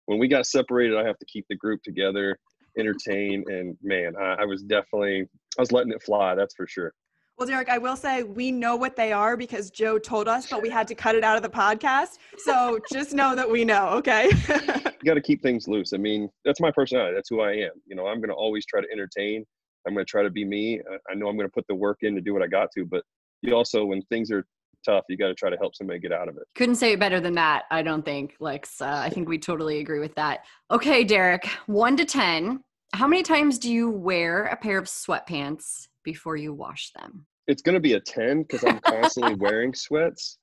When 0.07 0.17
we 0.17 0.27
got 0.27 0.47
separated, 0.47 0.97
I 0.97 1.05
have 1.05 1.19
to 1.19 1.25
keep 1.25 1.45
the 1.47 1.55
group 1.55 1.83
together, 1.83 2.37
entertain, 2.77 3.43
and 3.47 3.77
man, 3.83 4.13
I, 4.19 4.37
I 4.39 4.45
was 4.45 4.63
definitely 4.63 5.27
I 5.57 5.61
was 5.61 5.71
letting 5.71 5.91
it 5.91 6.01
fly. 6.01 6.33
That's 6.33 6.55
for 6.55 6.65
sure. 6.65 6.93
Well, 7.37 7.47
Derek, 7.47 7.69
I 7.69 7.77
will 7.77 7.95
say 7.95 8.23
we 8.23 8.51
know 8.51 8.75
what 8.75 8.97
they 8.97 9.13
are 9.13 9.37
because 9.37 9.69
Joe 9.69 9.97
told 9.97 10.27
us, 10.27 10.49
but 10.49 10.61
we 10.61 10.69
had 10.69 10.89
to 10.89 10.95
cut 10.95 11.15
it 11.15 11.23
out 11.23 11.37
of 11.37 11.43
the 11.43 11.49
podcast. 11.49 12.17
So 12.37 12.79
just 12.91 13.13
know 13.13 13.33
that 13.33 13.49
we 13.49 13.63
know, 13.63 13.89
okay? 13.91 14.29
you 14.49 15.05
got 15.05 15.13
to 15.13 15.21
keep 15.21 15.41
things 15.41 15.65
loose. 15.65 15.93
I 15.93 15.97
mean, 15.97 16.29
that's 16.43 16.59
my 16.59 16.69
personality. 16.69 17.15
That's 17.15 17.29
who 17.29 17.39
I 17.39 17.53
am. 17.53 17.71
You 17.85 17.95
know, 17.95 18.07
I'm 18.07 18.17
going 18.17 18.29
to 18.29 18.35
always 18.35 18.65
try 18.65 18.81
to 18.81 18.87
entertain. 18.91 19.45
I'm 19.87 19.93
going 19.93 20.05
to 20.05 20.09
try 20.09 20.21
to 20.21 20.29
be 20.29 20.43
me. 20.43 20.81
I 21.09 21.15
know 21.15 21.29
I'm 21.29 21.37
going 21.37 21.47
to 21.47 21.53
put 21.53 21.65
the 21.69 21.75
work 21.75 21.99
in 22.01 22.13
to 22.15 22.21
do 22.21 22.33
what 22.33 22.43
I 22.43 22.47
got 22.47 22.71
to, 22.75 22.85
but 22.85 23.03
you 23.41 23.55
also, 23.55 23.85
when 23.85 24.01
things 24.03 24.31
are 24.31 24.45
tough, 24.89 25.05
you 25.09 25.17
got 25.17 25.27
to 25.27 25.35
try 25.35 25.49
to 25.49 25.57
help 25.57 25.75
somebody 25.75 25.99
get 25.99 26.11
out 26.11 26.27
of 26.27 26.37
it. 26.37 26.43
Couldn't 26.55 26.75
say 26.75 26.93
it 26.93 26.99
better 26.99 27.19
than 27.19 27.33
that. 27.35 27.63
I 27.71 27.81
don't 27.81 28.03
think, 28.03 28.35
Lex. 28.39 28.81
Uh, 28.81 29.01
I 29.03 29.09
think 29.09 29.29
we 29.29 29.37
totally 29.37 29.79
agree 29.79 29.99
with 29.99 30.15
that. 30.15 30.45
Okay, 30.71 31.03
Derek, 31.03 31.45
one 31.67 31.95
to 31.97 32.05
10. 32.05 32.61
How 32.93 33.07
many 33.07 33.23
times 33.23 33.59
do 33.59 33.71
you 33.71 33.89
wear 33.89 34.45
a 34.45 34.55
pair 34.55 34.77
of 34.77 34.85
sweatpants 34.85 35.87
before 36.03 36.37
you 36.37 36.53
wash 36.53 36.91
them? 36.93 37.25
It's 37.47 37.61
going 37.61 37.75
to 37.75 37.79
be 37.79 37.93
a 37.93 37.99
10 37.99 38.43
because 38.43 38.63
I'm 38.63 38.79
constantly 38.79 39.35
wearing 39.39 39.73
sweats. 39.73 40.37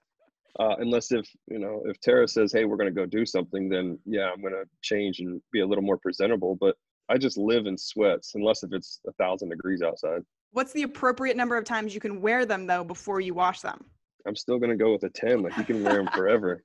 Uh, 0.58 0.74
unless 0.78 1.12
if 1.12 1.28
you 1.50 1.58
know 1.58 1.82
if 1.84 2.00
Tara 2.00 2.26
says, 2.26 2.50
"Hey, 2.50 2.64
we're 2.64 2.78
going 2.78 2.88
to 2.88 3.00
go 3.00 3.04
do 3.04 3.26
something," 3.26 3.68
then 3.68 3.98
yeah, 4.06 4.30
I'm 4.32 4.40
going 4.40 4.54
to 4.54 4.64
change 4.80 5.18
and 5.18 5.38
be 5.52 5.60
a 5.60 5.66
little 5.66 5.84
more 5.84 5.98
presentable. 5.98 6.56
But 6.58 6.76
I 7.10 7.18
just 7.18 7.36
live 7.36 7.66
in 7.66 7.76
sweats 7.76 8.32
unless 8.34 8.62
if 8.62 8.72
it's 8.72 9.00
a 9.06 9.12
thousand 9.12 9.50
degrees 9.50 9.82
outside. 9.82 10.22
What's 10.52 10.72
the 10.72 10.84
appropriate 10.84 11.36
number 11.36 11.58
of 11.58 11.64
times 11.64 11.92
you 11.92 12.00
can 12.00 12.22
wear 12.22 12.46
them 12.46 12.66
though 12.66 12.84
before 12.84 13.20
you 13.20 13.34
wash 13.34 13.60
them? 13.60 13.84
I'm 14.26 14.36
still 14.36 14.58
gonna 14.58 14.76
go 14.76 14.92
with 14.92 15.04
a 15.04 15.10
ten. 15.10 15.42
Like 15.42 15.56
you 15.56 15.64
can 15.64 15.82
wear 15.82 15.96
them 15.96 16.08
forever 16.08 16.62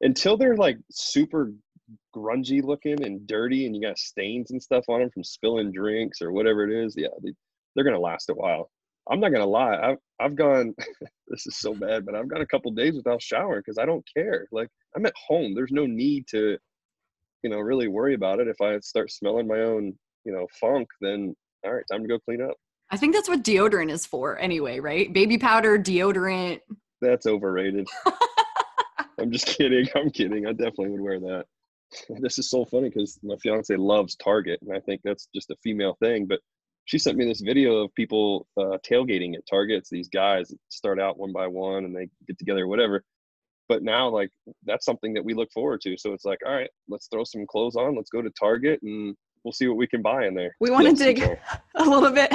until 0.00 0.36
they're 0.36 0.56
like 0.56 0.78
super 0.90 1.52
grungy 2.14 2.62
looking 2.62 3.04
and 3.04 3.26
dirty, 3.26 3.66
and 3.66 3.74
you 3.74 3.82
got 3.82 3.98
stains 3.98 4.50
and 4.50 4.62
stuff 4.62 4.84
on 4.88 5.00
them 5.00 5.10
from 5.10 5.24
spilling 5.24 5.72
drinks 5.72 6.22
or 6.22 6.32
whatever 6.32 6.68
it 6.68 6.84
is. 6.84 6.94
Yeah, 6.96 7.08
they, 7.22 7.32
they're 7.74 7.84
gonna 7.84 7.98
last 7.98 8.30
a 8.30 8.34
while. 8.34 8.70
I'm 9.10 9.20
not 9.20 9.32
gonna 9.32 9.46
lie. 9.46 9.76
I've 9.76 9.98
I've 10.20 10.36
gone. 10.36 10.74
this 11.28 11.46
is 11.46 11.56
so 11.56 11.74
bad, 11.74 12.04
but 12.04 12.14
I've 12.14 12.28
gone 12.28 12.42
a 12.42 12.46
couple 12.46 12.70
days 12.72 12.94
without 12.94 13.22
showering 13.22 13.62
because 13.64 13.78
I 13.78 13.86
don't 13.86 14.06
care. 14.14 14.46
Like 14.52 14.68
I'm 14.96 15.06
at 15.06 15.14
home. 15.16 15.54
There's 15.54 15.72
no 15.72 15.86
need 15.86 16.26
to, 16.28 16.56
you 17.42 17.50
know, 17.50 17.58
really 17.58 17.88
worry 17.88 18.14
about 18.14 18.40
it. 18.40 18.48
If 18.48 18.60
I 18.60 18.78
start 18.80 19.10
smelling 19.10 19.46
my 19.46 19.60
own, 19.60 19.94
you 20.24 20.32
know, 20.32 20.46
funk, 20.60 20.88
then 21.00 21.34
all 21.64 21.74
right, 21.74 21.84
time 21.90 22.02
to 22.02 22.08
go 22.08 22.18
clean 22.18 22.42
up. 22.42 22.56
I 22.90 22.96
think 22.96 23.14
that's 23.14 23.28
what 23.28 23.44
deodorant 23.44 23.90
is 23.90 24.04
for, 24.04 24.38
anyway, 24.38 24.80
right? 24.80 25.12
Baby 25.12 25.38
powder, 25.38 25.78
deodorant. 25.78 26.58
That's 27.00 27.26
overrated. 27.26 27.88
I'm 29.20 29.30
just 29.30 29.46
kidding. 29.46 29.86
I'm 29.94 30.10
kidding. 30.10 30.46
I 30.46 30.52
definitely 30.52 30.90
would 30.90 31.00
wear 31.00 31.20
that. 31.20 31.44
This 32.20 32.38
is 32.38 32.48
so 32.48 32.64
funny 32.64 32.88
because 32.88 33.18
my 33.22 33.34
fiance 33.42 33.74
loves 33.74 34.14
Target, 34.14 34.60
and 34.62 34.72
I 34.72 34.78
think 34.78 35.00
that's 35.02 35.28
just 35.34 35.50
a 35.50 35.56
female 35.60 35.96
thing. 36.00 36.24
But 36.26 36.38
she 36.84 36.98
sent 36.98 37.16
me 37.16 37.24
this 37.24 37.40
video 37.40 37.78
of 37.78 37.94
people 37.94 38.46
uh, 38.56 38.78
tailgating 38.88 39.34
at 39.34 39.46
Targets. 39.48 39.90
These 39.90 40.08
guys 40.08 40.52
start 40.68 41.00
out 41.00 41.18
one 41.18 41.32
by 41.32 41.46
one 41.46 41.84
and 41.84 41.94
they 41.94 42.08
get 42.26 42.38
together, 42.38 42.66
whatever. 42.66 43.02
But 43.68 43.82
now, 43.82 44.08
like 44.08 44.30
that's 44.64 44.84
something 44.84 45.14
that 45.14 45.24
we 45.24 45.34
look 45.34 45.52
forward 45.52 45.80
to. 45.82 45.96
So 45.96 46.12
it's 46.12 46.24
like, 46.24 46.40
all 46.46 46.52
right, 46.52 46.70
let's 46.88 47.06
throw 47.08 47.24
some 47.24 47.46
clothes 47.46 47.76
on. 47.76 47.96
Let's 47.96 48.10
go 48.10 48.22
to 48.22 48.30
Target 48.30 48.80
and 48.82 49.16
we'll 49.44 49.52
see 49.52 49.66
what 49.68 49.76
we 49.76 49.86
can 49.86 50.02
buy 50.02 50.26
in 50.26 50.34
there. 50.34 50.54
We 50.60 50.70
want 50.70 50.86
to 50.86 50.92
dig 50.92 51.20
a 51.74 51.84
little 51.84 52.10
bit 52.10 52.32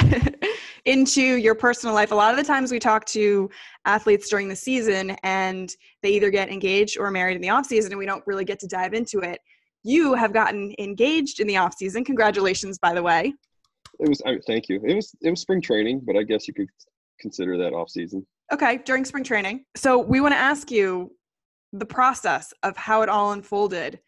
into 0.85 1.21
your 1.21 1.55
personal 1.55 1.93
life. 1.93 2.11
A 2.11 2.15
lot 2.15 2.31
of 2.31 2.37
the 2.37 2.43
times 2.43 2.71
we 2.71 2.79
talk 2.79 3.05
to 3.07 3.49
athletes 3.85 4.29
during 4.29 4.47
the 4.47 4.55
season 4.55 5.11
and 5.23 5.73
they 6.01 6.09
either 6.09 6.29
get 6.29 6.49
engaged 6.49 6.97
or 6.97 7.11
married 7.11 7.35
in 7.35 7.41
the 7.41 7.49
off 7.49 7.65
season 7.65 7.91
and 7.91 7.99
we 7.99 8.05
don't 8.05 8.25
really 8.25 8.45
get 8.45 8.59
to 8.59 8.67
dive 8.67 8.93
into 8.93 9.19
it. 9.19 9.39
You 9.83 10.13
have 10.15 10.33
gotten 10.33 10.73
engaged 10.79 11.39
in 11.39 11.47
the 11.47 11.57
off 11.57 11.75
season. 11.75 12.03
Congratulations, 12.03 12.79
by 12.79 12.93
the 12.93 13.03
way. 13.03 13.33
It 13.99 14.09
was. 14.09 14.21
I, 14.25 14.39
thank 14.47 14.67
you. 14.67 14.81
It 14.83 14.95
was. 14.95 15.15
It 15.21 15.29
was 15.29 15.41
spring 15.41 15.61
training, 15.61 16.01
but 16.05 16.17
I 16.17 16.23
guess 16.23 16.47
you 16.47 16.53
could 16.53 16.67
consider 17.21 17.57
that 17.57 17.71
off 17.71 17.89
season. 17.89 18.25
Okay, 18.51 18.79
during 18.83 19.05
spring 19.05 19.23
training. 19.23 19.63
So 19.77 19.99
we 19.99 20.21
want 20.21 20.33
to 20.33 20.39
ask 20.39 20.69
you 20.69 21.11
the 21.71 21.85
process 21.85 22.53
of 22.63 22.75
how 22.75 23.03
it 23.03 23.09
all 23.09 23.31
unfolded, 23.31 23.99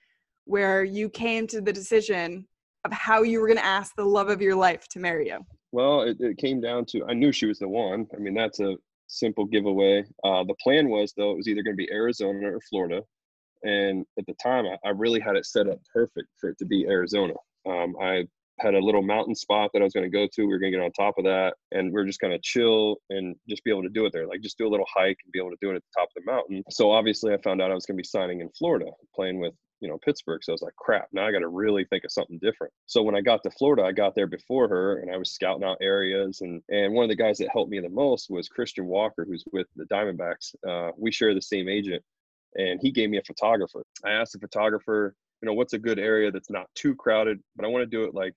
where 0.45 0.83
you 0.83 1.09
came 1.09 1.47
to 1.47 1.61
the 1.61 1.71
decision 1.71 2.47
of 2.85 2.93
how 2.93 3.23
you 3.23 3.39
were 3.39 3.47
going 3.47 3.57
to 3.57 3.65
ask 3.65 3.95
the 3.95 4.05
love 4.05 4.29
of 4.29 4.41
your 4.41 4.55
life 4.55 4.87
to 4.89 4.99
marry 4.99 5.27
you. 5.27 5.39
Well, 5.71 6.01
it, 6.01 6.17
it 6.19 6.37
came 6.37 6.61
down 6.61 6.85
to 6.87 7.05
I 7.05 7.13
knew 7.13 7.31
she 7.31 7.45
was 7.45 7.59
the 7.59 7.67
one. 7.67 8.07
I 8.15 8.19
mean, 8.19 8.33
that's 8.33 8.59
a 8.59 8.75
simple 9.07 9.45
giveaway. 9.45 10.03
Uh, 10.23 10.43
the 10.43 10.55
plan 10.61 10.89
was 10.89 11.13
though 11.15 11.31
it 11.31 11.37
was 11.37 11.47
either 11.47 11.63
going 11.63 11.75
to 11.75 11.83
be 11.83 11.91
Arizona 11.91 12.53
or 12.53 12.61
Florida, 12.61 13.01
and 13.63 14.05
at 14.17 14.25
the 14.25 14.35
time 14.41 14.65
I, 14.65 14.77
I, 14.87 14.91
really 14.91 15.19
had 15.19 15.35
it 15.35 15.45
set 15.45 15.67
up 15.67 15.79
perfect 15.93 16.29
for 16.39 16.49
it 16.49 16.57
to 16.59 16.65
be 16.65 16.85
Arizona. 16.87 17.33
Um, 17.65 17.95
I 18.01 18.27
had 18.59 18.73
a 18.73 18.79
little 18.79 19.01
mountain 19.01 19.35
spot 19.35 19.69
that 19.73 19.81
I 19.81 19.83
was 19.83 19.93
going 19.93 20.09
to 20.09 20.15
go 20.15 20.27
to. 20.33 20.41
We 20.41 20.47
were 20.47 20.59
going 20.59 20.71
to 20.71 20.77
get 20.77 20.83
on 20.83 20.91
top 20.91 21.15
of 21.17 21.25
that, 21.25 21.55
and 21.71 21.93
we 21.93 22.01
are 22.01 22.05
just 22.05 22.19
going 22.19 22.33
to 22.33 22.39
chill 22.41 22.97
and 23.09 23.35
just 23.47 23.63
be 23.63 23.71
able 23.71 23.83
to 23.83 23.89
do 23.89 24.05
it 24.05 24.13
there. 24.13 24.27
Like 24.27 24.41
just 24.41 24.57
do 24.57 24.67
a 24.67 24.69
little 24.69 24.85
hike 24.93 25.17
and 25.23 25.31
be 25.31 25.39
able 25.39 25.51
to 25.51 25.57
do 25.61 25.71
it 25.71 25.75
at 25.75 25.83
the 25.83 26.01
top 26.01 26.09
of 26.15 26.23
the 26.23 26.31
mountain. 26.31 26.63
So 26.69 26.91
obviously, 26.91 27.33
I 27.33 27.37
found 27.37 27.61
out 27.61 27.71
I 27.71 27.75
was 27.75 27.85
going 27.85 27.97
to 27.97 28.01
be 28.01 28.07
signing 28.07 28.41
in 28.41 28.49
Florida, 28.57 28.87
playing 29.15 29.39
with 29.39 29.53
you 29.79 29.87
know 29.87 29.97
Pittsburgh. 29.97 30.43
So 30.43 30.51
I 30.51 30.55
was 30.55 30.61
like, 30.61 30.75
crap. 30.75 31.07
Now 31.11 31.27
I 31.27 31.31
got 31.31 31.39
to 31.39 31.47
really 31.47 31.85
think 31.85 32.03
of 32.03 32.11
something 32.11 32.39
different. 32.39 32.73
So 32.85 33.03
when 33.03 33.15
I 33.15 33.21
got 33.21 33.43
to 33.43 33.51
Florida, 33.51 33.83
I 33.83 33.91
got 33.91 34.15
there 34.15 34.27
before 34.27 34.67
her, 34.67 34.99
and 34.99 35.11
I 35.11 35.17
was 35.17 35.31
scouting 35.31 35.63
out 35.63 35.77
areas. 35.81 36.41
And 36.41 36.61
and 36.69 36.93
one 36.93 37.03
of 37.03 37.09
the 37.09 37.15
guys 37.15 37.37
that 37.39 37.49
helped 37.51 37.71
me 37.71 37.79
the 37.79 37.89
most 37.89 38.29
was 38.29 38.49
Christian 38.49 38.85
Walker, 38.85 39.25
who's 39.27 39.43
with 39.51 39.67
the 39.75 39.85
Diamondbacks. 39.85 40.55
Uh, 40.67 40.91
we 40.97 41.11
share 41.11 41.33
the 41.33 41.41
same 41.41 41.69
agent, 41.69 42.03
and 42.55 42.79
he 42.81 42.91
gave 42.91 43.09
me 43.09 43.17
a 43.17 43.23
photographer. 43.23 43.83
I 44.05 44.11
asked 44.11 44.33
the 44.33 44.39
photographer, 44.39 45.15
you 45.41 45.47
know, 45.47 45.53
what's 45.53 45.73
a 45.73 45.79
good 45.79 45.99
area 45.99 46.31
that's 46.31 46.49
not 46.49 46.67
too 46.75 46.95
crowded, 46.95 47.39
but 47.55 47.65
I 47.65 47.69
want 47.69 47.83
to 47.83 47.97
do 47.97 48.03
it 48.03 48.13
like 48.13 48.33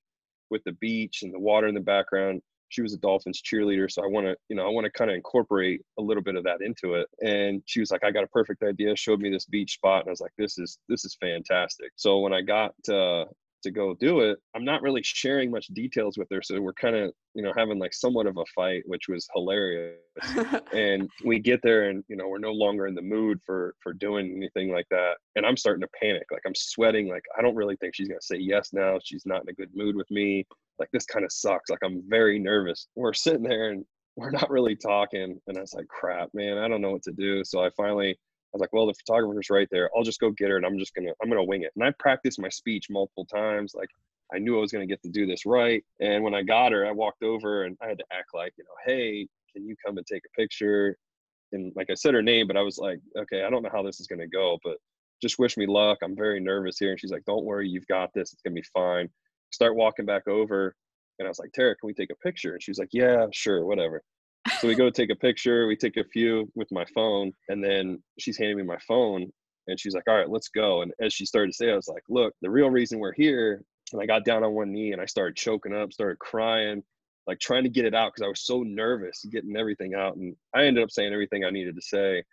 with 0.50 0.62
the 0.64 0.72
beach 0.72 1.22
and 1.22 1.32
the 1.32 1.38
water 1.38 1.68
in 1.68 1.74
the 1.74 1.80
background 1.80 2.42
she 2.70 2.82
was 2.82 2.94
a 2.94 2.98
Dolphins 2.98 3.42
cheerleader. 3.42 3.90
So 3.90 4.02
I 4.02 4.06
want 4.06 4.26
to, 4.26 4.36
you 4.48 4.56
know, 4.56 4.64
I 4.66 4.70
want 4.70 4.86
to 4.86 4.90
kind 4.90 5.10
of 5.10 5.16
incorporate 5.16 5.82
a 5.98 6.02
little 6.02 6.22
bit 6.22 6.36
of 6.36 6.44
that 6.44 6.62
into 6.62 6.94
it. 6.94 7.06
And 7.20 7.62
she 7.66 7.80
was 7.80 7.90
like, 7.90 8.04
I 8.04 8.10
got 8.10 8.24
a 8.24 8.28
perfect 8.28 8.62
idea, 8.62 8.96
showed 8.96 9.20
me 9.20 9.30
this 9.30 9.44
beach 9.44 9.74
spot. 9.74 10.00
And 10.00 10.08
I 10.08 10.12
was 10.12 10.20
like, 10.20 10.32
this 10.38 10.58
is, 10.58 10.78
this 10.88 11.04
is 11.04 11.16
fantastic. 11.20 11.90
So 11.96 12.20
when 12.20 12.32
I 12.32 12.40
got, 12.40 12.72
uh, 12.88 13.26
to 13.62 13.70
go 13.70 13.94
do 13.94 14.20
it, 14.20 14.38
I'm 14.54 14.64
not 14.64 14.82
really 14.82 15.02
sharing 15.02 15.50
much 15.50 15.66
details 15.68 16.16
with 16.18 16.28
her. 16.30 16.42
So 16.42 16.60
we're 16.60 16.72
kind 16.72 16.96
of, 16.96 17.12
you 17.34 17.42
know, 17.42 17.52
having 17.56 17.78
like 17.78 17.94
somewhat 17.94 18.26
of 18.26 18.36
a 18.36 18.44
fight, 18.54 18.82
which 18.86 19.08
was 19.08 19.28
hilarious. 19.34 19.96
and 20.72 21.08
we 21.24 21.38
get 21.38 21.60
there 21.62 21.90
and, 21.90 22.04
you 22.08 22.16
know, 22.16 22.28
we're 22.28 22.38
no 22.38 22.52
longer 22.52 22.86
in 22.86 22.94
the 22.94 23.02
mood 23.02 23.40
for, 23.44 23.74
for 23.82 23.92
doing 23.92 24.32
anything 24.36 24.72
like 24.72 24.86
that. 24.90 25.14
And 25.36 25.46
I'm 25.46 25.56
starting 25.56 25.82
to 25.82 25.88
panic. 26.00 26.24
Like 26.30 26.42
I'm 26.46 26.54
sweating. 26.54 27.08
Like, 27.08 27.24
I 27.38 27.42
don't 27.42 27.56
really 27.56 27.76
think 27.76 27.94
she's 27.94 28.08
going 28.08 28.20
to 28.20 28.26
say 28.26 28.36
yes 28.36 28.70
now. 28.72 28.98
She's 29.02 29.26
not 29.26 29.42
in 29.42 29.48
a 29.48 29.54
good 29.54 29.70
mood 29.74 29.96
with 29.96 30.10
me 30.10 30.46
like 30.80 30.90
this 30.92 31.04
kind 31.04 31.24
of 31.24 31.30
sucks. 31.30 31.70
Like 31.70 31.80
I'm 31.84 32.02
very 32.08 32.38
nervous. 32.40 32.88
We're 32.96 33.12
sitting 33.12 33.44
there 33.44 33.70
and 33.70 33.84
we're 34.16 34.30
not 34.30 34.50
really 34.50 34.74
talking. 34.74 35.38
And 35.46 35.56
I 35.56 35.60
was 35.60 35.74
like, 35.74 35.86
crap, 35.86 36.30
man, 36.34 36.58
I 36.58 36.66
don't 36.66 36.80
know 36.80 36.90
what 36.90 37.02
to 37.04 37.12
do. 37.12 37.44
So 37.44 37.62
I 37.62 37.70
finally 37.76 38.18
was 38.56 38.60
like, 38.60 38.72
well, 38.72 38.86
the 38.86 38.94
photographer's 38.94 39.50
right 39.50 39.68
there. 39.70 39.90
I'll 39.96 40.02
just 40.04 40.20
go 40.20 40.30
get 40.30 40.50
her 40.50 40.56
and 40.56 40.66
I'm 40.66 40.78
just 40.78 40.94
gonna 40.94 41.12
I'm 41.22 41.28
gonna 41.28 41.44
wing 41.44 41.62
it. 41.62 41.72
And 41.76 41.84
I 41.84 41.92
practiced 41.98 42.40
my 42.40 42.48
speech 42.48 42.86
multiple 42.90 43.24
times. 43.26 43.74
Like 43.74 43.90
I 44.34 44.38
knew 44.38 44.56
I 44.56 44.60
was 44.60 44.72
gonna 44.72 44.86
get 44.86 45.02
to 45.02 45.08
do 45.08 45.26
this 45.26 45.46
right. 45.46 45.84
And 46.00 46.24
when 46.24 46.34
I 46.34 46.42
got 46.42 46.72
her, 46.72 46.86
I 46.86 46.92
walked 46.92 47.22
over 47.22 47.64
and 47.64 47.76
I 47.82 47.88
had 47.88 47.98
to 47.98 48.04
act 48.12 48.30
like, 48.34 48.52
you 48.58 48.64
know, 48.64 48.92
hey, 48.92 49.28
can 49.52 49.66
you 49.66 49.76
come 49.84 49.98
and 49.98 50.06
take 50.06 50.22
a 50.26 50.40
picture? 50.40 50.96
And 51.52 51.72
like 51.76 51.90
I 51.90 51.94
said 51.94 52.14
her 52.14 52.22
name, 52.22 52.46
but 52.46 52.56
I 52.56 52.62
was 52.62 52.78
like, 52.78 53.00
okay, 53.16 53.44
I 53.44 53.50
don't 53.50 53.62
know 53.62 53.70
how 53.72 53.82
this 53.82 54.00
is 54.00 54.06
gonna 54.06 54.28
go, 54.28 54.58
but 54.64 54.76
just 55.22 55.38
wish 55.38 55.56
me 55.56 55.66
luck. 55.66 55.98
I'm 56.02 56.16
very 56.16 56.40
nervous 56.40 56.78
here. 56.78 56.90
And 56.92 57.00
she's 57.00 57.10
like, 57.12 57.24
don't 57.26 57.44
worry, 57.44 57.68
you've 57.68 57.86
got 57.86 58.10
this. 58.14 58.32
It's 58.32 58.42
gonna 58.42 58.54
be 58.54 58.64
fine 58.74 59.08
start 59.50 59.76
walking 59.76 60.06
back 60.06 60.26
over 60.28 60.74
and 61.18 61.26
I 61.26 61.28
was 61.28 61.38
like, 61.38 61.52
Tara, 61.52 61.76
can 61.76 61.86
we 61.86 61.92
take 61.94 62.10
a 62.10 62.16
picture? 62.16 62.54
And 62.54 62.62
she 62.62 62.70
was 62.70 62.78
like, 62.78 62.90
Yeah, 62.92 63.26
sure, 63.32 63.64
whatever. 63.64 64.02
So 64.58 64.68
we 64.68 64.74
go 64.74 64.90
take 64.90 65.10
a 65.10 65.16
picture, 65.16 65.66
we 65.66 65.76
take 65.76 65.96
a 65.96 66.04
few 66.04 66.50
with 66.54 66.70
my 66.72 66.84
phone, 66.94 67.32
and 67.48 67.62
then 67.62 68.02
she's 68.18 68.38
handing 68.38 68.56
me 68.58 68.62
my 68.62 68.78
phone 68.86 69.30
and 69.66 69.78
she's 69.78 69.94
like, 69.94 70.04
All 70.08 70.16
right, 70.16 70.28
let's 70.28 70.48
go. 70.48 70.82
And 70.82 70.92
as 71.00 71.12
she 71.12 71.26
started 71.26 71.52
to 71.52 71.56
say, 71.56 71.70
I 71.70 71.76
was 71.76 71.88
like, 71.88 72.02
Look, 72.08 72.34
the 72.42 72.50
real 72.50 72.70
reason 72.70 72.98
we're 72.98 73.12
here, 73.12 73.62
and 73.92 74.00
I 74.00 74.06
got 74.06 74.24
down 74.24 74.44
on 74.44 74.52
one 74.52 74.72
knee 74.72 74.92
and 74.92 75.00
I 75.00 75.06
started 75.06 75.36
choking 75.36 75.74
up, 75.74 75.92
started 75.92 76.18
crying, 76.18 76.82
like 77.26 77.38
trying 77.38 77.64
to 77.64 77.70
get 77.70 77.84
it 77.84 77.94
out 77.94 78.12
because 78.14 78.24
I 78.24 78.28
was 78.28 78.40
so 78.42 78.62
nervous 78.62 79.24
getting 79.30 79.56
everything 79.56 79.94
out. 79.94 80.16
And 80.16 80.34
I 80.54 80.64
ended 80.64 80.82
up 80.82 80.90
saying 80.90 81.12
everything 81.12 81.44
I 81.44 81.50
needed 81.50 81.76
to 81.76 81.82
say 81.82 82.24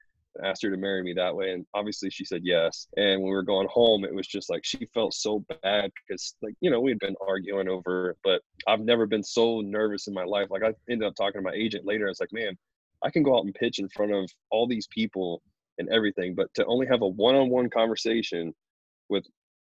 asked 0.43 0.63
her 0.63 0.69
to 0.69 0.77
marry 0.77 1.03
me 1.03 1.13
that 1.13 1.35
way 1.35 1.51
and 1.51 1.65
obviously 1.73 2.09
she 2.09 2.25
said 2.25 2.41
yes. 2.43 2.87
And 2.97 3.21
when 3.21 3.29
we 3.29 3.35
were 3.35 3.43
going 3.43 3.67
home 3.69 4.05
it 4.05 4.13
was 4.13 4.27
just 4.27 4.49
like 4.49 4.63
she 4.63 4.87
felt 4.93 5.13
so 5.13 5.43
bad 5.63 5.91
because 6.07 6.35
like 6.41 6.55
you 6.61 6.69
know 6.69 6.79
we 6.79 6.91
had 6.91 6.99
been 6.99 7.15
arguing 7.25 7.67
over 7.67 8.11
it 8.11 8.17
but 8.23 8.41
i've 8.67 8.81
never 8.81 9.05
been 9.05 9.23
so 9.23 9.61
nervous 9.61 10.07
in 10.07 10.13
my 10.13 10.23
life. 10.23 10.47
Like 10.49 10.63
i 10.63 10.73
ended 10.89 11.07
up 11.07 11.15
talking 11.15 11.41
to 11.41 11.45
my 11.45 11.53
agent 11.53 11.85
later. 11.85 12.05
I 12.05 12.09
was 12.09 12.19
like 12.19 12.33
man 12.33 12.57
i 13.03 13.09
can 13.09 13.23
go 13.23 13.37
out 13.37 13.45
and 13.45 13.53
pitch 13.53 13.79
in 13.79 13.89
front 13.89 14.11
of 14.11 14.29
all 14.49 14.67
these 14.67 14.87
people 14.87 15.41
and 15.77 15.87
everything 15.89 16.33
but 16.33 16.51
to 16.55 16.65
only 16.65 16.87
have 16.87 17.03
a 17.03 17.07
one-on-one 17.07 17.69
conversation 17.69 18.53
with 19.09 19.23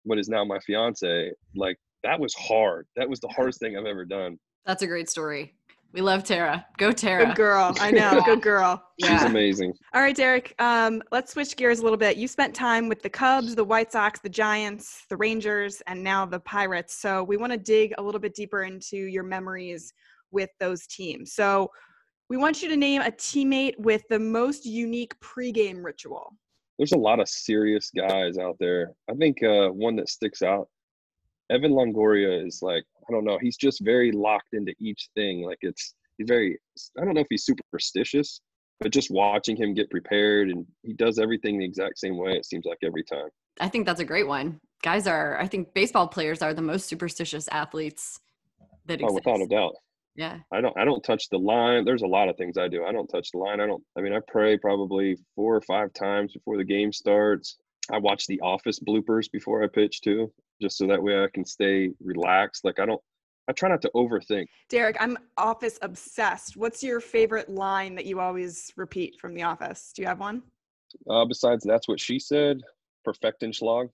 what 0.04 0.18
is 0.18 0.30
now 0.30 0.46
my 0.46 0.60
fiance 0.60 1.32
like 1.56 1.78
that 2.04 2.20
was 2.20 2.34
hard. 2.36 2.88
That 2.96 3.10
was 3.10 3.20
the 3.20 3.28
hardest 3.28 3.60
thing 3.60 3.78
i've 3.78 3.86
ever 3.86 4.06
done. 4.06 4.38
That's 4.66 4.84
a 4.84 4.88
great 4.88 5.10
story 5.10 5.54
we 5.98 6.04
love 6.04 6.24
Tara. 6.24 6.64
Go 6.78 6.92
Tara. 6.92 7.26
Good 7.26 7.36
girl. 7.36 7.76
I 7.80 7.90
know. 7.90 8.22
Good 8.26 8.44
girl. 8.44 8.84
She's 9.02 9.10
yeah. 9.10 9.26
amazing. 9.26 9.74
All 9.96 10.02
right, 10.02 10.16
Derek. 10.16 10.54
Um, 10.60 11.02
let's 11.12 11.34
switch 11.34 11.56
gears 11.56 11.80
a 11.80 11.82
little 11.82 11.98
bit. 11.98 12.18
You 12.18 12.28
spent 12.28 12.54
time 12.54 12.88
with 12.88 13.02
the 13.02 13.10
Cubs, 13.10 13.56
the 13.56 13.64
White 13.64 13.92
Sox, 13.92 14.20
the 14.20 14.30
Giants, 14.30 15.06
the 15.10 15.18
Rangers, 15.18 15.82
and 15.88 16.04
now 16.04 16.24
the 16.24 16.40
Pirates. 16.42 16.94
So 16.94 17.24
we 17.24 17.36
want 17.36 17.52
to 17.52 17.58
dig 17.58 17.96
a 17.98 18.04
little 18.04 18.22
bit 18.22 18.36
deeper 18.36 18.62
into 18.62 18.96
your 18.96 19.24
memories 19.24 19.92
with 20.30 20.52
those 20.60 20.86
teams. 20.86 21.34
So 21.34 21.72
we 22.30 22.38
want 22.38 22.62
you 22.62 22.70
to 22.70 22.78
name 22.78 23.02
a 23.02 23.10
teammate 23.10 23.80
with 23.80 24.04
the 24.08 24.20
most 24.20 24.68
unique 24.68 25.20
pregame 25.20 25.84
ritual. 25.84 26.32
There's 26.78 26.92
a 26.92 26.98
lot 26.98 27.20
of 27.20 27.28
serious 27.28 27.90
guys 27.90 28.38
out 28.38 28.58
there. 28.60 28.92
I 29.10 29.16
think 29.16 29.42
uh, 29.42 29.70
one 29.70 29.96
that 29.96 30.10
sticks 30.10 30.44
out 30.44 30.70
Evan 31.50 31.72
Longoria 31.72 32.46
is 32.46 32.60
like, 32.62 32.84
I 33.10 33.14
don't 33.14 33.24
know, 33.24 33.38
he's 33.42 33.58
just 33.58 33.84
very 33.84 34.12
locked 34.12 34.54
into 34.54 34.74
each 34.80 35.10
thing. 35.16 35.44
Like 35.44 35.60
it's 35.62 35.96
he's 36.18 36.28
very 36.28 36.58
I 37.00 37.06
don't 37.06 37.14
know 37.14 37.22
if 37.22 37.28
he's 37.30 37.46
superstitious, 37.46 38.42
but 38.80 38.92
just 38.92 39.12
watching 39.12 39.56
him 39.56 39.74
get 39.74 39.90
prepared 39.90 40.50
and 40.50 40.66
he 40.84 40.94
does 40.94 41.20
everything 41.20 41.60
the 41.60 41.66
exact 41.66 42.00
same 42.00 42.18
way, 42.18 42.34
it 42.34 42.46
seems 42.46 42.66
like 42.66 42.80
every 42.84 43.04
time. 43.04 43.30
I 43.60 43.70
think 43.70 43.86
that's 43.86 44.02
a 44.02 44.06
great 44.06 44.28
one. 44.28 44.60
Guys 44.84 45.08
are 45.08 45.40
I 45.40 45.48
think 45.48 45.74
baseball 45.74 46.08
players 46.08 46.42
are 46.42 46.54
the 46.54 46.62
most 46.62 46.88
superstitious 46.88 47.48
athletes 47.50 48.20
that 48.86 49.02
exist. 49.02 49.12
Oh, 49.12 49.16
without 49.16 49.42
a 49.42 49.48
doubt. 49.48 49.74
Yeah. 50.16 50.40
I 50.52 50.62
don't 50.62 50.78
I 50.78 50.86
don't 50.86 51.04
touch 51.04 51.30
the 51.30 51.40
line. 51.40 51.86
There's 51.86 52.02
a 52.02 52.08
lot 52.08 52.30
of 52.30 52.38
things 52.38 52.58
I 52.58 52.68
do. 52.68 52.84
I 52.84 52.92
don't 52.92 53.08
touch 53.08 53.32
the 53.32 53.38
line. 53.40 53.62
I 53.62 53.68
don't 53.68 53.84
I 53.98 54.02
mean 54.02 54.14
I 54.14 54.20
pray 54.28 54.58
probably 54.58 55.18
four 55.36 55.56
or 55.56 55.62
five 55.62 55.94
times 55.94 56.34
before 56.34 56.58
the 56.58 56.64
game 56.64 56.92
starts. 56.92 57.58
I 57.92 58.00
watch 58.00 58.28
the 58.28 58.42
office 58.42 58.80
bloopers 58.80 59.32
before 59.32 59.64
I 59.64 59.68
pitch 59.68 60.02
too. 60.02 60.32
Just 60.62 60.78
so 60.78 60.88
that 60.88 61.02
way 61.02 61.24
I 61.24 61.28
can 61.34 61.46
stay 61.46 61.92
relaxed. 62.04 62.66
Like 62.66 62.80
I 62.80 62.86
don't, 62.86 63.02
I 63.48 63.54
try 63.54 63.70
not 63.70 63.82
to 63.84 63.92
overthink. 63.96 64.48
Derek, 64.70 64.98
I'm 65.00 65.18
office 65.38 65.80
obsessed. 65.82 66.58
What's 66.58 66.84
your 66.84 67.00
favorite 67.00 67.50
line 67.50 67.96
that 67.96 68.06
you 68.06 68.20
always 68.20 68.72
repeat 68.76 69.20
from 69.20 69.34
The 69.34 69.44
Office? 69.44 69.92
Do 69.96 70.02
you 70.02 70.08
have 70.08 70.20
one? 70.20 70.44
Uh, 71.10 71.26
besides, 71.26 71.64
that's 71.66 71.88
what 71.88 72.00
she 72.00 72.20
said. 72.20 72.62
Perfektenschlag. 73.08 73.90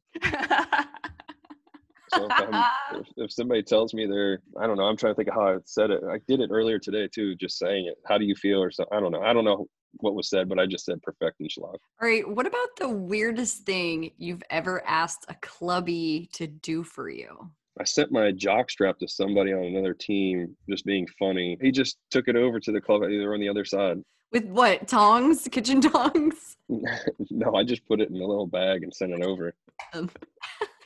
So 2.15 2.27
if, 2.29 2.65
if, 2.93 3.07
if, 3.17 3.31
somebody 3.31 3.63
tells 3.63 3.93
me 3.93 4.05
they're, 4.05 4.39
I 4.59 4.67
don't 4.67 4.77
know, 4.77 4.83
I'm 4.83 4.97
trying 4.97 5.13
to 5.13 5.15
think 5.15 5.29
of 5.29 5.35
how 5.35 5.55
I 5.55 5.57
said 5.65 5.89
it. 5.89 6.03
I 6.03 6.19
did 6.27 6.41
it 6.41 6.51
earlier 6.51 6.77
today 6.77 7.07
too, 7.07 7.35
just 7.35 7.57
saying 7.57 7.87
it. 7.87 7.95
How 8.07 8.17
do 8.17 8.25
you 8.25 8.35
feel 8.35 8.61
or 8.61 8.71
something? 8.71 8.95
I 8.95 8.99
don't 8.99 9.11
know. 9.11 9.21
I 9.21 9.33
don't 9.33 9.45
know 9.45 9.67
what 9.99 10.15
was 10.15 10.29
said, 10.29 10.49
but 10.49 10.59
I 10.59 10.65
just 10.65 10.85
said 10.85 11.01
Perfektenschlag. 11.01 11.59
All 11.63 11.79
right. 12.01 12.27
What 12.27 12.45
about 12.45 12.75
the 12.77 12.89
weirdest 12.89 13.65
thing 13.65 14.11
you've 14.17 14.43
ever 14.49 14.85
asked 14.85 15.25
a 15.29 15.35
clubby 15.35 16.29
to 16.33 16.47
do 16.47 16.83
for 16.83 17.09
you? 17.09 17.49
I 17.79 17.83
sent 17.85 18.11
my 18.11 18.31
jock 18.31 18.69
strap 18.69 18.99
to 18.99 19.07
somebody 19.07 19.51
on 19.51 19.63
another 19.63 19.93
team, 19.93 20.55
just 20.69 20.85
being 20.85 21.07
funny. 21.17 21.57
He 21.59 21.71
just 21.71 21.97
took 22.11 22.27
it 22.27 22.35
over 22.35 22.59
to 22.59 22.71
the 22.71 22.81
club. 22.81 23.03
Either 23.03 23.33
on 23.33 23.39
the 23.39 23.49
other 23.49 23.65
side. 23.65 23.97
With 24.31 24.45
what 24.45 24.87
tongs? 24.87 25.47
Kitchen 25.51 25.81
tongs? 25.81 26.57
no, 26.69 27.55
I 27.55 27.63
just 27.63 27.85
put 27.87 28.01
it 28.01 28.09
in 28.09 28.15
a 28.15 28.25
little 28.25 28.47
bag 28.47 28.83
and 28.83 28.93
sent 28.93 29.11
it 29.11 29.23
over. 29.23 29.53
Um. 29.93 30.09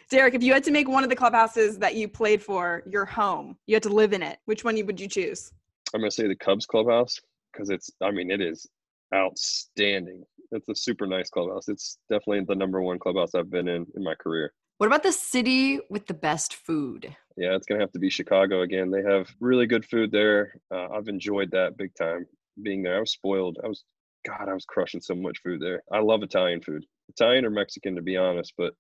Derek, 0.10 0.36
if 0.36 0.42
you 0.42 0.54
had 0.54 0.64
to 0.64 0.72
make 0.72 0.88
one 0.88 1.04
of 1.04 1.10
the 1.10 1.16
clubhouses 1.18 1.78
that 1.80 1.96
you 1.96 2.08
played 2.08 2.42
for 2.42 2.82
your 2.90 3.04
home, 3.04 3.58
you 3.66 3.76
had 3.76 3.84
to 3.84 3.90
live 3.90 4.14
in 4.14 4.24
it. 4.24 4.40
Which 4.46 4.64
one 4.64 4.74
would 4.86 5.02
you 5.02 5.10
choose? 5.10 5.52
I'm 5.94 6.00
gonna 6.00 6.12
say 6.12 6.30
the 6.30 6.36
Cubs 6.36 6.66
clubhouse 6.66 7.20
because 7.52 7.70
it's. 7.70 7.92
I 8.02 8.12
mean, 8.12 8.32
it 8.32 8.40
is 8.40 8.66
outstanding. 9.14 10.24
It's 10.52 10.70
a 10.70 10.76
super 10.76 11.08
nice 11.08 11.30
clubhouse. 11.30 11.68
It's 11.68 11.98
definitely 12.10 12.46
the 12.48 12.56
number 12.56 12.82
one 12.82 13.00
clubhouse 13.00 13.36
I've 13.36 13.50
been 13.50 13.68
in 13.68 13.86
in 13.96 14.04
my 14.04 14.16
career. 14.16 14.54
What 14.78 14.88
about 14.88 15.04
the 15.04 15.12
city 15.12 15.80
with 15.90 16.06
the 16.06 16.14
best 16.14 16.54
food? 16.54 17.16
Yeah, 17.36 17.56
it's 17.56 17.66
gonna 17.66 17.82
have 17.82 17.92
to 17.94 18.00
be 18.00 18.10
Chicago 18.10 18.62
again. 18.62 18.92
They 18.92 19.04
have 19.04 19.28
really 19.40 19.66
good 19.66 19.86
food 19.86 20.12
there. 20.12 20.54
Uh, 20.74 20.88
I've 20.90 21.08
enjoyed 21.08 21.52
that 21.52 21.78
big 21.78 21.94
time. 21.96 22.26
Being 22.62 22.84
there, 22.84 22.98
I 22.98 23.00
was 23.00 23.12
spoiled. 23.12 23.58
I 23.64 23.68
was, 23.68 23.84
God, 24.26 24.50
I 24.50 24.54
was 24.54 24.66
crushing 24.66 25.02
so 25.02 25.16
much 25.16 25.40
food 25.44 25.62
there. 25.62 25.84
I 25.92 26.00
love 26.00 26.24
Italian 26.24 26.62
food, 26.62 26.84
Italian 27.10 27.46
or 27.46 27.50
Mexican, 27.50 27.96
to 27.96 28.02
be 28.02 28.18
honest. 28.18 28.54
But 28.58 28.74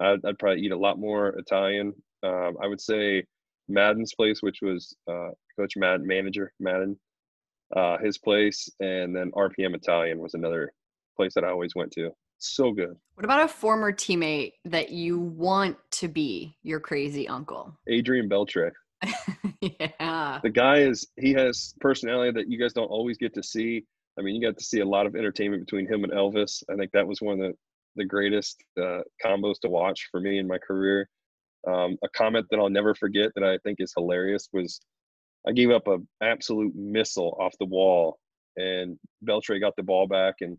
I'd, 0.00 0.24
I'd 0.24 0.38
probably 0.38 0.62
eat 0.62 0.72
a 0.72 0.78
lot 0.78 0.98
more 0.98 1.28
Italian. 1.30 1.92
Um, 2.24 2.56
I 2.62 2.66
would 2.66 2.80
say 2.80 3.24
Maddon's 3.68 4.14
place, 4.14 4.42
which 4.42 4.58
was 4.62 4.96
uh, 5.10 5.30
Coach 5.58 5.74
Maddon, 5.76 6.06
manager 6.06 6.52
Maddon, 6.60 6.96
uh, 7.76 7.98
his 7.98 8.18
place, 8.18 8.68
and 8.80 9.14
then 9.14 9.30
RPM 9.32 9.74
Italian 9.74 10.18
was 10.18 10.34
another 10.34 10.72
place 11.16 11.34
that 11.34 11.44
I 11.44 11.50
always 11.50 11.74
went 11.74 11.92
to. 11.92 12.10
So 12.38 12.72
good. 12.72 12.96
What 13.14 13.24
about 13.24 13.44
a 13.44 13.48
former 13.48 13.92
teammate 13.92 14.54
that 14.64 14.90
you 14.90 15.18
want 15.18 15.76
to 15.92 16.08
be 16.08 16.56
your 16.62 16.80
crazy 16.80 17.28
uncle? 17.28 17.78
Adrian 17.88 18.28
Beltre. 18.28 18.72
yeah. 19.60 20.40
The 20.42 20.50
guy 20.50 20.78
is 20.78 21.06
he 21.16 21.32
has 21.34 21.74
personality 21.80 22.32
that 22.32 22.48
you 22.48 22.58
guys 22.58 22.72
don't 22.72 22.88
always 22.88 23.16
get 23.16 23.34
to 23.34 23.42
see. 23.42 23.84
I 24.18 24.22
mean, 24.22 24.34
you 24.34 24.46
got 24.46 24.58
to 24.58 24.64
see 24.64 24.80
a 24.80 24.84
lot 24.84 25.06
of 25.06 25.14
entertainment 25.14 25.64
between 25.64 25.86
him 25.86 26.04
and 26.04 26.12
Elvis. 26.12 26.62
I 26.68 26.74
think 26.74 26.90
that 26.92 27.06
was 27.06 27.20
one 27.20 27.40
of 27.40 27.50
the 27.50 27.56
the 27.96 28.04
greatest 28.04 28.62
uh, 28.80 29.00
combos 29.24 29.60
to 29.60 29.68
watch 29.68 30.08
for 30.10 30.20
me 30.20 30.38
in 30.38 30.46
my 30.46 30.58
career. 30.58 31.08
Um, 31.68 31.96
a 32.02 32.08
comment 32.16 32.46
that 32.50 32.58
I'll 32.58 32.70
never 32.70 32.94
forget 32.94 33.30
that 33.34 33.44
I 33.44 33.58
think 33.58 33.76
is 33.80 33.92
hilarious 33.96 34.48
was 34.52 34.80
I 35.46 35.52
gave 35.52 35.70
up 35.70 35.88
an 35.88 36.06
absolute 36.22 36.74
missile 36.74 37.36
off 37.40 37.54
the 37.58 37.66
wall, 37.66 38.18
and 38.56 38.98
Beltre 39.24 39.60
got 39.60 39.74
the 39.76 39.82
ball 39.82 40.06
back, 40.06 40.36
and 40.40 40.56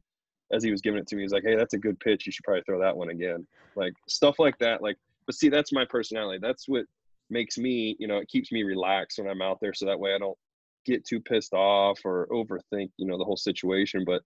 as 0.51 0.63
he 0.63 0.71
was 0.71 0.81
giving 0.81 0.99
it 0.99 1.07
to 1.07 1.15
me, 1.15 1.23
he's 1.23 1.31
like, 1.31 1.43
"Hey, 1.43 1.55
that's 1.55 1.73
a 1.73 1.79
good 1.79 1.99
pitch. 1.99 2.25
You 2.25 2.31
should 2.31 2.43
probably 2.43 2.63
throw 2.63 2.79
that 2.79 2.95
one 2.95 3.09
again." 3.09 3.47
Like 3.75 3.93
stuff 4.07 4.39
like 4.39 4.57
that. 4.59 4.81
Like, 4.81 4.97
but 5.25 5.35
see, 5.35 5.49
that's 5.49 5.71
my 5.71 5.85
personality. 5.85 6.39
That's 6.41 6.67
what 6.67 6.85
makes 7.29 7.57
me, 7.57 7.95
you 7.99 8.07
know, 8.07 8.17
it 8.17 8.27
keeps 8.27 8.51
me 8.51 8.63
relaxed 8.63 9.19
when 9.19 9.27
I'm 9.27 9.41
out 9.41 9.59
there, 9.61 9.73
so 9.73 9.85
that 9.85 9.99
way 9.99 10.13
I 10.13 10.17
don't 10.17 10.37
get 10.85 11.05
too 11.05 11.21
pissed 11.21 11.53
off 11.53 11.99
or 12.03 12.27
overthink, 12.27 12.91
you 12.97 13.07
know, 13.07 13.17
the 13.17 13.23
whole 13.23 13.37
situation. 13.37 14.03
But 14.05 14.21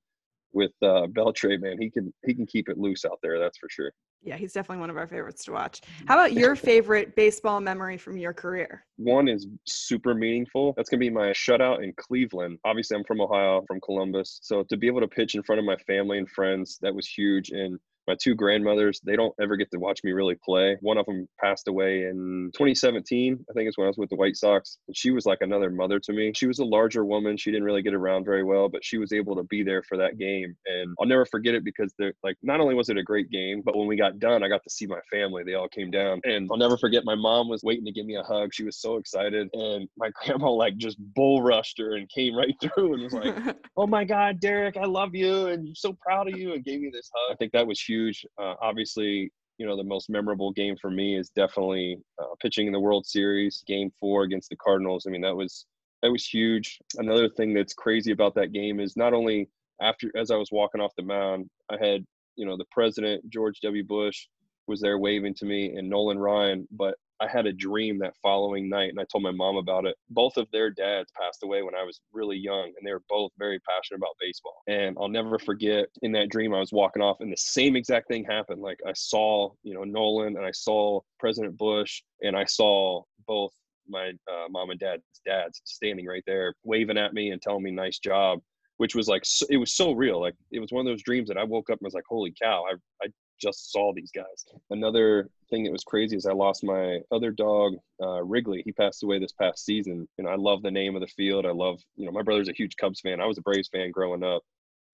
with 0.53 0.71
uh, 0.81 1.07
Beltre, 1.07 1.59
man, 1.59 1.77
he 1.79 1.89
can 1.89 2.13
he 2.25 2.33
can 2.33 2.45
keep 2.45 2.69
it 2.69 2.77
loose 2.77 3.05
out 3.05 3.19
there. 3.21 3.39
That's 3.39 3.57
for 3.57 3.69
sure. 3.69 3.91
Yeah, 4.23 4.35
he's 4.35 4.51
definitely 4.51 4.81
one 4.81 4.89
of 4.89 4.97
our 4.97 5.07
favorites 5.07 5.45
to 5.45 5.51
watch. 5.51 5.81
Mm-hmm. 5.81 6.07
How 6.07 6.15
about 6.15 6.33
your 6.33 6.55
favorite 6.55 7.15
baseball 7.15 7.61
memory 7.61 7.97
from 7.97 8.17
your 8.17 8.33
career? 8.33 8.83
One 8.97 9.27
is 9.27 9.47
super 9.65 10.13
meaningful. 10.13 10.73
That's 10.75 10.89
going 10.89 10.99
to 10.99 11.05
be 11.05 11.09
my 11.09 11.29
shutout 11.29 11.83
in 11.83 11.93
Cleveland. 11.97 12.59
Obviously, 12.65 12.97
I'm 12.97 13.03
from 13.05 13.21
Ohio, 13.21 13.63
from 13.67 13.79
Columbus. 13.81 14.39
So 14.41 14.63
to 14.63 14.77
be 14.77 14.87
able 14.87 15.01
to 15.01 15.07
pitch 15.07 15.35
in 15.35 15.43
front 15.43 15.59
of 15.59 15.65
my 15.65 15.77
family 15.77 16.17
and 16.17 16.29
friends, 16.29 16.77
that 16.81 16.93
was 16.93 17.07
huge. 17.07 17.51
And 17.51 17.79
my 18.07 18.15
two 18.21 18.35
grandmothers 18.35 18.99
they 19.03 19.15
don't 19.15 19.33
ever 19.41 19.55
get 19.55 19.69
to 19.71 19.79
watch 19.79 19.99
me 20.03 20.11
really 20.11 20.35
play. 20.43 20.77
One 20.81 20.97
of 20.97 21.05
them 21.05 21.27
passed 21.39 21.67
away 21.67 22.03
in 22.03 22.51
2017 22.53 23.45
i 23.49 23.53
think 23.53 23.67
it's 23.67 23.77
when 23.77 23.85
i 23.85 23.89
was 23.89 23.97
with 23.97 24.09
the 24.09 24.15
white 24.15 24.35
sox 24.35 24.77
and 24.87 24.95
she 24.95 25.11
was 25.11 25.25
like 25.25 25.39
another 25.41 25.69
mother 25.69 25.99
to 25.99 26.13
me. 26.13 26.31
She 26.35 26.47
was 26.47 26.59
a 26.59 26.65
larger 26.65 27.05
woman 27.05 27.37
she 27.37 27.51
didn't 27.51 27.63
really 27.63 27.81
get 27.81 27.93
around 27.93 28.25
very 28.25 28.43
well 28.43 28.69
but 28.69 28.83
she 28.83 28.97
was 28.97 29.11
able 29.11 29.35
to 29.35 29.43
be 29.43 29.63
there 29.63 29.83
for 29.83 29.97
that 29.97 30.17
game 30.17 30.55
and 30.65 30.95
i'll 30.99 31.07
never 31.07 31.25
forget 31.25 31.55
it 31.55 31.63
because 31.63 31.93
they're 31.97 32.13
like 32.23 32.35
not 32.43 32.59
only 32.59 32.75
was 32.75 32.89
it 32.89 32.97
a 32.97 33.03
great 33.03 33.29
game 33.29 33.61
but 33.65 33.75
when 33.75 33.87
we 33.87 33.95
got 33.95 34.19
done 34.19 34.43
i 34.43 34.47
got 34.47 34.63
to 34.63 34.69
see 34.69 34.85
my 34.85 34.99
family 35.11 35.43
they 35.43 35.53
all 35.53 35.67
came 35.69 35.91
down 35.91 36.19
and 36.23 36.47
i'll 36.51 36.57
never 36.57 36.77
forget 36.77 37.03
my 37.05 37.15
mom 37.15 37.49
was 37.49 37.63
waiting 37.63 37.85
to 37.85 37.91
give 37.91 38.05
me 38.05 38.15
a 38.15 38.23
hug 38.23 38.53
she 38.53 38.63
was 38.63 38.77
so 38.77 38.97
excited 38.97 39.47
and 39.53 39.87
my 39.97 40.09
grandma 40.23 40.49
like 40.49 40.77
just 40.77 40.97
bull 41.13 41.41
rushed 41.41 41.77
her 41.77 41.95
and 41.95 42.09
came 42.09 42.35
right 42.35 42.55
through 42.61 42.93
and 42.93 43.03
was 43.03 43.13
like 43.13 43.35
oh 43.77 43.87
my 43.87 44.03
god 44.03 44.39
derek 44.39 44.77
i 44.77 44.85
love 44.85 45.13
you 45.13 45.47
and 45.47 45.67
I'm 45.67 45.75
so 45.75 45.93
proud 45.93 46.27
of 46.27 46.37
you 46.37 46.53
and 46.53 46.63
gave 46.63 46.79
me 46.79 46.89
this 46.91 47.09
hug. 47.13 47.33
I 47.33 47.35
think 47.35 47.51
that 47.51 47.67
was 47.67 47.81
huge 47.81 47.96
huge. 47.97 48.25
Uh, 48.37 48.53
obviously, 48.61 49.31
you 49.57 49.65
know, 49.65 49.75
the 49.75 49.83
most 49.83 50.09
memorable 50.09 50.51
game 50.51 50.75
for 50.79 50.91
me 50.91 51.17
is 51.17 51.29
definitely 51.29 51.97
uh, 52.21 52.35
pitching 52.39 52.67
in 52.67 52.73
the 52.73 52.79
World 52.79 53.05
Series, 53.05 53.63
Game 53.67 53.91
Four 53.99 54.23
against 54.23 54.49
the 54.49 54.55
Cardinals. 54.55 55.05
I 55.07 55.11
mean, 55.11 55.21
that 55.21 55.35
was 55.35 55.65
that 56.03 56.11
was 56.11 56.25
huge. 56.25 56.79
Another 56.97 57.27
thing 57.29 57.53
that's 57.53 57.73
crazy 57.73 58.11
about 58.11 58.35
that 58.35 58.53
game 58.53 58.79
is 58.79 58.95
not 58.95 59.13
only 59.13 59.49
after 59.81 60.11
as 60.15 60.31
I 60.31 60.35
was 60.35 60.51
walking 60.51 60.81
off 60.81 60.95
the 60.95 61.03
mound, 61.03 61.49
I 61.69 61.77
had 61.83 62.05
you 62.35 62.45
know 62.45 62.57
the 62.57 62.65
president 62.71 63.27
George 63.29 63.59
W. 63.61 63.83
Bush 63.83 64.27
was 64.67 64.81
there 64.81 64.99
waving 64.99 65.33
to 65.35 65.45
me 65.45 65.75
and 65.75 65.89
Nolan 65.89 66.19
Ryan, 66.19 66.67
but 66.71 66.95
I 67.19 67.27
had 67.27 67.45
a 67.45 67.53
dream 67.53 67.99
that 67.99 68.15
following 68.21 68.69
night 68.69 68.89
and 68.89 68.99
I 68.99 69.05
told 69.11 69.23
my 69.23 69.31
mom 69.31 69.57
about 69.57 69.85
it. 69.85 69.95
Both 70.09 70.37
of 70.37 70.47
their 70.51 70.69
dads 70.69 71.11
passed 71.19 71.43
away 71.43 71.63
when 71.63 71.75
I 71.75 71.83
was 71.83 71.99
really 72.13 72.37
young 72.37 72.65
and 72.65 72.85
they 72.85 72.91
were 72.91 73.03
both 73.09 73.31
very 73.37 73.59
passionate 73.59 73.97
about 73.97 74.15
baseball. 74.19 74.61
And 74.67 74.95
I'll 74.99 75.07
never 75.07 75.39
forget 75.39 75.87
in 76.01 76.11
that 76.13 76.29
dream 76.29 76.53
I 76.53 76.59
was 76.59 76.71
walking 76.71 77.01
off 77.01 77.17
and 77.19 77.31
the 77.31 77.37
same 77.37 77.75
exact 77.75 78.07
thing 78.07 78.23
happened. 78.23 78.61
Like 78.61 78.79
I 78.85 78.93
saw, 78.93 79.51
you 79.63 79.73
know, 79.73 79.83
Nolan 79.83 80.37
and 80.37 80.45
I 80.45 80.51
saw 80.51 80.99
President 81.19 81.57
Bush 81.57 82.01
and 82.21 82.35
I 82.35 82.45
saw 82.45 83.01
both 83.25 83.51
my 83.89 84.11
uh, 84.31 84.47
mom 84.49 84.69
and 84.69 84.79
dad's 84.79 85.03
dads 85.25 85.61
standing 85.65 86.05
right 86.05 86.23
there 86.27 86.53
waving 86.63 86.97
at 86.97 87.13
me 87.13 87.31
and 87.31 87.41
telling 87.41 87.63
me 87.63 87.71
nice 87.71 87.99
job 87.99 88.39
which 88.77 88.95
was 88.95 89.07
like 89.07 89.23
it 89.49 89.57
was 89.57 89.75
so 89.75 89.91
real 89.91 90.19
like 90.19 90.35
it 90.51 90.59
was 90.59 90.71
one 90.71 90.85
of 90.85 90.91
those 90.91 91.03
dreams 91.03 91.27
that 91.27 91.37
i 91.37 91.43
woke 91.43 91.69
up 91.69 91.79
and 91.79 91.85
was 91.85 91.93
like 91.93 92.03
holy 92.07 92.33
cow 92.41 92.63
i, 92.69 92.73
I 93.05 93.07
just 93.39 93.71
saw 93.71 93.93
these 93.93 94.11
guys. 94.11 94.45
Another 94.69 95.29
thing 95.49 95.63
that 95.63 95.71
was 95.71 95.83
crazy 95.83 96.15
is 96.15 96.25
I 96.25 96.33
lost 96.33 96.63
my 96.63 96.99
other 97.11 97.31
dog, 97.31 97.73
uh, 98.01 98.23
Wrigley. 98.23 98.61
He 98.65 98.71
passed 98.71 99.03
away 99.03 99.19
this 99.19 99.33
past 99.33 99.65
season. 99.65 100.07
You 100.17 100.25
know, 100.25 100.31
I 100.31 100.35
love 100.35 100.61
the 100.61 100.71
name 100.71 100.95
of 100.95 101.01
the 101.01 101.07
field. 101.07 101.45
I 101.45 101.51
love, 101.51 101.79
you 101.95 102.05
know, 102.05 102.11
my 102.11 102.21
brother's 102.21 102.49
a 102.49 102.53
huge 102.53 102.75
Cubs 102.77 102.99
fan. 103.01 103.21
I 103.21 103.25
was 103.25 103.37
a 103.37 103.41
Braves 103.41 103.69
fan 103.69 103.91
growing 103.91 104.23
up. 104.23 104.41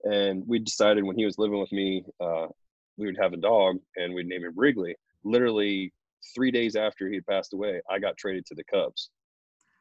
And 0.03 0.43
we 0.45 0.59
decided 0.59 1.03
when 1.03 1.17
he 1.17 1.25
was 1.25 1.37
living 1.37 1.59
with 1.59 1.71
me, 1.71 2.03
uh, 2.19 2.47
we 2.97 3.05
would 3.05 3.17
have 3.19 3.33
a 3.33 3.37
dog 3.37 3.77
and 3.95 4.13
we'd 4.13 4.27
name 4.27 4.43
him 4.43 4.53
Wrigley. 4.55 4.95
Literally 5.23 5.93
three 6.35 6.51
days 6.51 6.75
after 6.75 7.07
he 7.07 7.15
had 7.15 7.25
passed 7.25 7.53
away, 7.53 7.81
I 7.89 7.99
got 7.99 8.17
traded 8.17 8.45
to 8.47 8.55
the 8.55 8.63
Cubs. 8.65 9.09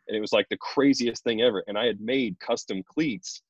And 0.08 0.16
it 0.16 0.20
was 0.20 0.32
like 0.32 0.48
the 0.48 0.58
craziest 0.58 1.24
thing 1.24 1.42
ever. 1.42 1.62
And 1.66 1.76
I 1.78 1.86
had 1.86 2.00
made 2.00 2.38
custom 2.40 2.82
cleats 2.82 3.42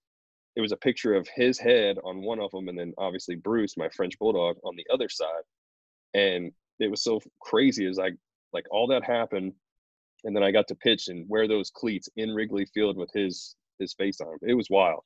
it 0.54 0.60
was 0.60 0.72
a 0.72 0.76
picture 0.76 1.14
of 1.14 1.26
his 1.34 1.58
head 1.58 1.96
on 2.04 2.22
one 2.22 2.40
of 2.40 2.50
them 2.50 2.68
and 2.68 2.78
then 2.78 2.92
obviously 2.98 3.34
bruce 3.34 3.76
my 3.76 3.88
french 3.90 4.18
bulldog 4.18 4.56
on 4.64 4.76
the 4.76 4.86
other 4.92 5.08
side 5.08 5.42
and 6.14 6.52
it 6.78 6.90
was 6.90 7.02
so 7.02 7.20
crazy 7.40 7.86
as 7.86 7.96
like 7.96 8.14
like 8.52 8.64
all 8.70 8.86
that 8.86 9.04
happened 9.04 9.52
and 10.24 10.36
then 10.36 10.42
i 10.42 10.50
got 10.50 10.68
to 10.68 10.74
pitch 10.74 11.08
and 11.08 11.28
wear 11.28 11.48
those 11.48 11.70
cleats 11.70 12.08
in 12.16 12.30
wrigley 12.30 12.66
field 12.74 12.96
with 12.96 13.10
his 13.14 13.56
his 13.82 13.92
face 13.94 14.20
on 14.20 14.38
it 14.42 14.54
was 14.54 14.68
wild. 14.70 15.02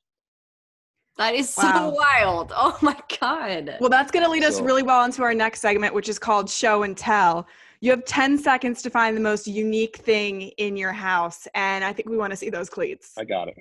That 1.17 1.33
is 1.33 1.49
so 1.49 1.63
wow. 1.63 1.95
wild. 1.95 2.53
Oh 2.55 2.77
my 2.81 2.95
god. 3.19 3.77
Well 3.81 3.89
that's 3.89 4.11
going 4.11 4.23
to 4.23 4.29
lead 4.29 4.43
us 4.43 4.61
really 4.61 4.83
well 4.83 5.03
into 5.03 5.23
our 5.23 5.33
next 5.33 5.59
segment 5.61 5.93
which 5.93 6.07
is 6.07 6.19
called 6.19 6.49
show 6.49 6.83
and 6.83 6.95
tell. 6.95 7.47
You 7.81 7.91
have 7.91 8.05
10 8.05 8.37
seconds 8.37 8.81
to 8.83 8.89
find 8.89 9.17
the 9.17 9.21
most 9.21 9.47
unique 9.47 9.97
thing 9.97 10.43
in 10.57 10.77
your 10.77 10.93
house 10.93 11.47
and 11.53 11.83
i 11.83 11.93
think 11.93 12.09
we 12.09 12.17
want 12.17 12.31
to 12.31 12.37
see 12.37 12.49
those 12.49 12.69
cleats. 12.69 13.13
I 13.17 13.25
got 13.25 13.47
it 13.47 13.55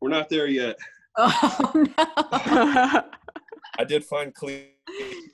we're 0.00 0.10
not 0.10 0.28
there 0.28 0.46
yet. 0.46 0.76
Oh 1.18 1.72
no! 1.74 1.92
I 3.78 3.84
did 3.86 4.04
find 4.04 4.32
cleats. 4.32 4.68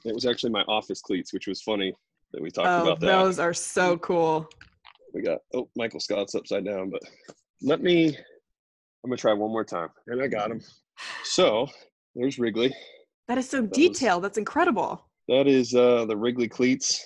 It 0.04 0.14
was 0.14 0.24
actually 0.24 0.50
my 0.50 0.62
office 0.62 1.02
cleats, 1.02 1.32
which 1.34 1.46
was 1.46 1.60
funny 1.60 1.92
that 2.32 2.42
we 2.42 2.50
talked 2.50 2.66
oh, 2.66 2.82
about 2.82 3.00
that. 3.00 3.06
Those 3.06 3.38
are 3.38 3.52
so 3.52 3.98
cool. 3.98 4.48
We 5.12 5.20
got 5.20 5.40
oh 5.54 5.68
Michael 5.76 6.00
Scott's 6.00 6.34
upside 6.34 6.64
down, 6.64 6.88
but 6.88 7.02
let 7.60 7.82
me. 7.82 8.08
I'm 8.08 9.10
gonna 9.10 9.18
try 9.18 9.34
one 9.34 9.50
more 9.50 9.64
time, 9.64 9.90
and 10.06 10.22
I 10.22 10.28
got 10.28 10.50
him. 10.50 10.62
So 11.24 11.68
there's 12.14 12.38
Wrigley. 12.38 12.74
That 13.28 13.38
is 13.38 13.48
so 13.48 13.60
that 13.60 13.72
detailed. 13.72 14.22
Was, 14.22 14.30
That's 14.30 14.38
incredible. 14.38 15.04
That 15.28 15.46
is 15.46 15.74
uh, 15.74 16.06
the 16.06 16.16
Wrigley 16.16 16.48
cleats. 16.48 17.04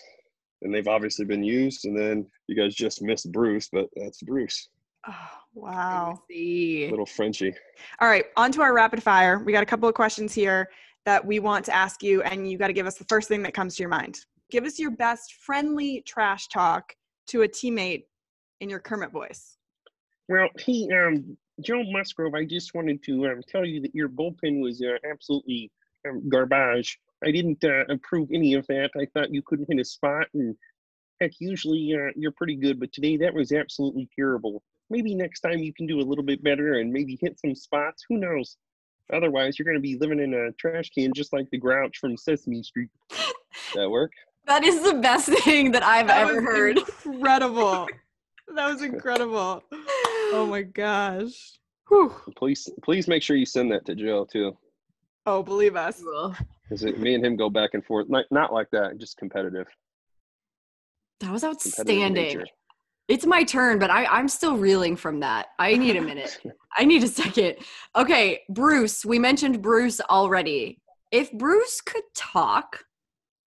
and 0.62 0.74
they've 0.74 0.88
obviously 0.88 1.24
been 1.24 1.42
used. 1.42 1.84
And 1.86 1.98
then 1.98 2.26
you 2.46 2.56
guys 2.56 2.74
just 2.74 3.02
missed 3.02 3.30
Bruce, 3.32 3.68
but 3.72 3.86
that's 3.96 4.22
Bruce, 4.22 4.68
Oh, 5.08 5.28
wow. 5.54 6.22
See. 6.28 6.88
little 6.90 7.06
Frenchy. 7.06 7.54
All 8.00 8.08
right, 8.08 8.24
on 8.36 8.52
to 8.52 8.62
our 8.62 8.74
rapid 8.74 9.02
fire. 9.02 9.38
We 9.38 9.52
got 9.52 9.62
a 9.62 9.66
couple 9.66 9.88
of 9.88 9.94
questions 9.94 10.34
here 10.34 10.68
that 11.06 11.24
we 11.24 11.38
want 11.38 11.64
to 11.66 11.74
ask 11.74 12.02
you, 12.02 12.22
and 12.22 12.50
you 12.50 12.58
got 12.58 12.66
to 12.66 12.72
give 12.72 12.86
us 12.86 12.96
the 12.96 13.04
first 13.04 13.28
thing 13.28 13.42
that 13.42 13.54
comes 13.54 13.76
to 13.76 13.82
your 13.82 13.88
mind. 13.88 14.20
Give 14.50 14.64
us 14.64 14.78
your 14.78 14.90
best 14.90 15.34
friendly 15.34 16.02
trash 16.06 16.48
talk 16.48 16.94
to 17.28 17.42
a 17.42 17.48
teammate 17.48 18.04
in 18.60 18.68
your 18.68 18.80
Kermit 18.80 19.10
voice. 19.10 19.56
Well, 20.28 20.48
he, 20.58 20.88
um, 20.92 21.36
Joe 21.62 21.82
Musgrove, 21.84 22.34
I 22.34 22.44
just 22.44 22.74
wanted 22.74 23.02
to 23.04 23.26
um, 23.26 23.42
tell 23.48 23.64
you 23.64 23.80
that 23.80 23.94
your 23.94 24.08
bullpen 24.08 24.60
was 24.60 24.82
uh, 24.82 24.96
absolutely 25.10 25.70
um, 26.08 26.28
garbage. 26.28 26.98
I 27.24 27.30
didn't 27.30 27.62
uh, 27.64 27.84
approve 27.88 28.28
any 28.32 28.54
of 28.54 28.66
that. 28.68 28.90
I 28.96 29.06
thought 29.12 29.32
you 29.32 29.42
couldn't 29.42 29.68
hit 29.70 29.80
a 29.80 29.84
spot, 29.84 30.26
and 30.34 30.54
heck, 31.20 31.32
usually 31.38 31.94
uh, 31.94 32.12
you're 32.16 32.32
pretty 32.32 32.56
good, 32.56 32.78
but 32.78 32.92
today 32.92 33.16
that 33.18 33.34
was 33.34 33.52
absolutely 33.52 34.08
terrible. 34.16 34.62
Maybe 34.90 35.14
next 35.14 35.40
time 35.40 35.60
you 35.60 35.72
can 35.72 35.86
do 35.86 36.00
a 36.00 36.02
little 36.02 36.24
bit 36.24 36.42
better 36.42 36.80
and 36.80 36.92
maybe 36.92 37.16
hit 37.20 37.38
some 37.38 37.54
spots. 37.54 38.04
Who 38.08 38.18
knows? 38.18 38.56
Otherwise, 39.12 39.58
you're 39.58 39.64
going 39.64 39.76
to 39.76 39.80
be 39.80 39.96
living 39.96 40.20
in 40.20 40.34
a 40.34 40.52
trash 40.52 40.90
can 40.90 41.12
just 41.14 41.32
like 41.32 41.48
the 41.50 41.58
Grouch 41.58 41.98
from 41.98 42.16
Sesame 42.16 42.62
Street. 42.62 42.90
That 43.74 43.90
work? 43.90 44.12
That 44.46 44.64
is 44.64 44.82
the 44.82 44.94
best 44.94 45.28
thing 45.44 45.72
that 45.72 45.82
I've 45.82 46.08
That 46.08 46.22
ever 46.22 46.36
was 46.36 46.44
heard. 46.44 46.78
Incredible. 46.78 47.86
that 48.54 48.72
was 48.72 48.82
incredible. 48.82 49.62
Oh 50.32 50.46
my 50.48 50.62
gosh. 50.62 51.58
Whew. 51.88 52.14
Please, 52.36 52.68
please 52.82 53.08
make 53.08 53.22
sure 53.22 53.36
you 53.36 53.46
send 53.46 53.70
that 53.72 53.84
to 53.86 53.94
Joe 53.94 54.26
too. 54.30 54.56
Oh, 55.26 55.42
believe 55.42 55.76
us. 55.76 56.02
Cool. 56.02 56.34
Because 56.68 56.82
me 56.98 57.14
and 57.14 57.24
him 57.24 57.36
go 57.36 57.50
back 57.50 57.70
and 57.74 57.84
forth, 57.84 58.08
not 58.08 58.24
not 58.30 58.52
like 58.52 58.70
that, 58.70 58.98
just 58.98 59.16
competitive. 59.16 59.66
That 61.20 61.32
was 61.32 61.42
competitive 61.42 61.50
outstanding. 61.50 62.44
Nature. 63.10 63.16
It's 63.16 63.26
my 63.26 63.44
turn, 63.44 63.78
but 63.78 63.90
I, 63.90 64.06
I'm 64.06 64.28
still 64.28 64.56
reeling 64.56 64.96
from 64.96 65.20
that. 65.20 65.48
I 65.58 65.76
need 65.76 65.96
a 65.96 66.00
minute. 66.00 66.38
I 66.76 66.84
need 66.84 67.02
a 67.02 67.08
second. 67.08 67.56
Okay, 67.96 68.40
Bruce, 68.48 69.04
we 69.04 69.18
mentioned 69.18 69.62
Bruce 69.62 70.00
already. 70.00 70.80
If 71.10 71.32
Bruce 71.32 71.80
could 71.80 72.04
talk, 72.14 72.84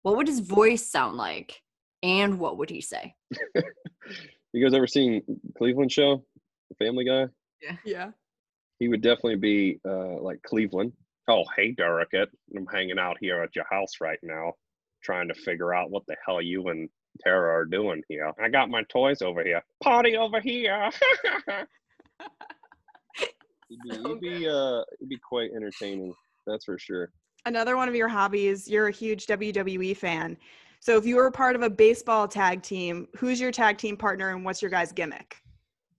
what 0.02 0.18
would 0.18 0.28
his 0.28 0.42
voice 0.42 0.86
sound 0.86 1.18
like? 1.18 1.62
And 2.02 2.38
what 2.38 2.58
would 2.58 2.70
he 2.70 2.82
say? 2.82 3.16
You 4.54 4.64
guys 4.64 4.76
ever 4.76 4.86
seen 4.86 5.24
Cleveland 5.58 5.92
show, 5.92 6.24
The 6.70 6.86
Family 6.86 7.06
Guy? 7.06 7.26
Yeah. 7.60 7.76
Yeah. 7.84 8.12
He 8.78 8.88
would 8.88 9.02
definitely 9.02 9.38
be 9.38 9.80
uh, 9.84 10.22
like 10.22 10.44
Cleveland. 10.44 10.94
Oh, 11.28 11.44
hey, 11.56 11.72
Derek, 11.72 12.10
I'm 12.14 12.68
hanging 12.72 13.00
out 13.00 13.18
here 13.20 13.42
at 13.42 13.56
your 13.56 13.66
house 13.68 13.94
right 14.00 14.20
now, 14.22 14.54
trying 15.04 15.28
to 15.30 15.34
figure 15.34 15.74
out 15.74 15.90
what 15.90 16.04
the 16.08 16.16
hell 16.24 16.40
you 16.40 16.68
and 16.68 16.88
Tara 17.22 17.54
are 17.54 17.66
doing 17.66 18.02
here. 18.08 18.32
I 18.42 18.50
got 18.50 18.70
my 18.70 18.84
toys 18.90 19.22
over 19.22 19.44
here. 19.44 19.62
Party 19.82 20.18
over 20.18 20.40
here. 20.40 20.90
it'd 23.70 23.82
be, 23.84 23.98
he'd 24.10 24.20
be, 24.20 24.48
uh, 24.50 24.82
he'd 25.00 25.10
be 25.10 25.18
quite 25.18 25.52
entertaining. 25.56 26.14
That's 26.48 26.66
for 26.66 26.78
sure. 26.78 27.12
Another 27.46 27.76
one 27.76 27.90
of 27.90 27.96
your 27.96 28.08
hobbies, 28.08 28.68
you're 28.68 28.88
a 28.88 28.92
huge 28.92 29.26
WWE 29.28 29.96
fan. 29.98 30.38
So 30.80 30.98
if 30.98 31.06
you 31.06 31.16
were 31.16 31.32
part 31.32 31.56
of 31.56 31.62
a 31.62 31.70
baseball 31.70 32.28
tag 32.28 32.62
team, 32.62 33.08
who's 33.16 33.40
your 33.40 33.52
tag 33.52 33.78
team 33.78 33.96
partner 33.96 34.30
and 34.30 34.44
what's 34.44 34.62
your 34.62 34.72
guys' 34.72 34.92
gimmick? 34.92 35.38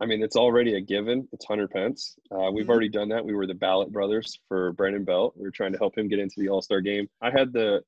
I 0.00 0.06
mean, 0.06 0.22
it's 0.22 0.36
already 0.36 0.74
a 0.76 0.80
given. 0.80 1.26
It's 1.32 1.46
Hunter 1.46 1.68
Pence. 1.68 2.16
Uh, 2.30 2.50
we've 2.52 2.66
Mhm. 2.66 2.70
already 2.70 2.88
done 2.88 3.08
that. 3.10 3.24
We 3.24 3.34
were 3.34 3.46
the 3.46 3.54
Ballot 3.54 3.92
Brothers 3.92 4.38
for 4.48 4.72
Brandon 4.72 5.04
Belt. 5.04 5.34
We 5.36 5.44
were 5.44 5.50
trying 5.50 5.72
to 5.72 5.78
help 5.78 5.96
him 5.96 6.08
get 6.08 6.18
into 6.18 6.34
the 6.38 6.48
All 6.48 6.60
Star 6.60 6.80
game. 6.80 7.08
I 7.22 7.30
had 7.30 7.52
the 7.52 7.82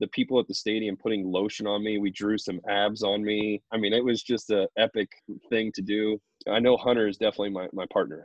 the 0.00 0.08
people 0.08 0.38
at 0.40 0.48
the 0.48 0.54
stadium 0.54 0.96
putting 0.96 1.30
lotion 1.30 1.66
on 1.66 1.84
me. 1.84 1.98
We 1.98 2.10
drew 2.10 2.38
some 2.38 2.60
abs 2.68 3.02
on 3.02 3.22
me. 3.22 3.62
I 3.72 3.76
mean, 3.76 3.92
it 3.92 4.04
was 4.04 4.22
just 4.22 4.50
a 4.50 4.68
epic 4.76 5.08
thing 5.50 5.70
to 5.74 5.82
do. 5.82 6.18
I 6.48 6.58
know 6.58 6.76
Hunter 6.76 7.08
is 7.08 7.16
definitely 7.16 7.50
my, 7.50 7.68
my 7.72 7.86
partner. 7.92 8.24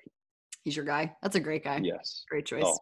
He's 0.63 0.75
your 0.75 0.85
guy. 0.85 1.15
That's 1.21 1.35
a 1.35 1.39
great 1.39 1.63
guy. 1.63 1.79
Yes. 1.83 2.23
Great 2.29 2.45
choice. 2.45 2.63
Oh, 2.65 2.77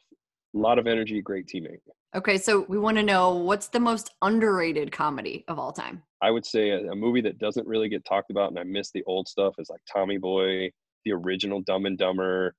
a 0.55 0.57
lot 0.57 0.79
of 0.79 0.87
energy, 0.87 1.21
great 1.21 1.47
teammate. 1.47 1.79
Okay, 2.15 2.37
so 2.37 2.65
we 2.69 2.79
want 2.79 2.97
to 2.97 3.03
know 3.03 3.35
what's 3.35 3.67
the 3.67 3.79
most 3.79 4.11
underrated 4.21 4.91
comedy 4.91 5.43
of 5.47 5.59
all 5.59 5.71
time? 5.71 6.01
I 6.21 6.31
would 6.31 6.45
say 6.45 6.69
a, 6.71 6.91
a 6.91 6.95
movie 6.95 7.21
that 7.21 7.37
doesn't 7.37 7.67
really 7.67 7.89
get 7.89 8.05
talked 8.05 8.31
about, 8.31 8.49
and 8.49 8.57
I 8.57 8.63
miss 8.63 8.91
the 8.91 9.03
old 9.05 9.27
stuff, 9.27 9.55
is 9.59 9.69
like 9.69 9.81
Tommy 9.91 10.17
Boy, 10.17 10.71
the 11.05 11.11
original 11.11 11.61
Dumb 11.61 11.85
and 11.85 11.97
Dumber, 11.97 12.55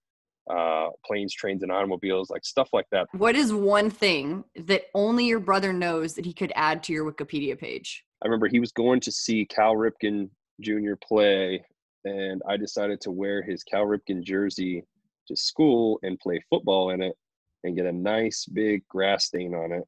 uh, 0.49 0.89
Planes, 1.05 1.35
Trains, 1.35 1.63
and 1.63 1.73
Automobiles, 1.73 2.31
like 2.31 2.45
stuff 2.45 2.69
like 2.73 2.87
that. 2.91 3.07
What 3.13 3.37
is 3.37 3.53
one 3.53 3.91
thing 3.91 4.45
that 4.57 4.85
only 4.95 5.27
your 5.27 5.41
brother 5.41 5.73
knows 5.73 6.15
that 6.15 6.25
he 6.25 6.33
could 6.33 6.53
add 6.55 6.83
to 6.85 6.93
your 6.93 7.11
Wikipedia 7.11 7.59
page? 7.59 8.05
I 8.23 8.27
remember 8.27 8.49
he 8.49 8.61
was 8.61 8.73
going 8.73 9.01
to 9.01 9.13
see 9.13 9.47
Cal 9.47 9.75
Ripken 9.75 10.31
Jr. 10.61 10.95
play, 11.03 11.65
and 12.05 12.43
I 12.49 12.57
decided 12.57 13.01
to 13.03 13.11
wear 13.11 13.43
his 13.43 13.63
Cal 13.63 13.85
Ripken 13.85 14.23
jersey 14.23 14.85
to 15.29 15.37
school 15.37 15.99
and 16.03 16.19
play 16.19 16.43
football 16.51 16.91
in 16.91 17.03
it 17.03 17.17
and 17.65 17.77
get 17.77 17.87
a 17.87 17.93
nice 17.93 18.47
big 18.47 18.87
grass 18.89 19.27
stain 19.27 19.55
on 19.55 19.73
it. 19.73 19.85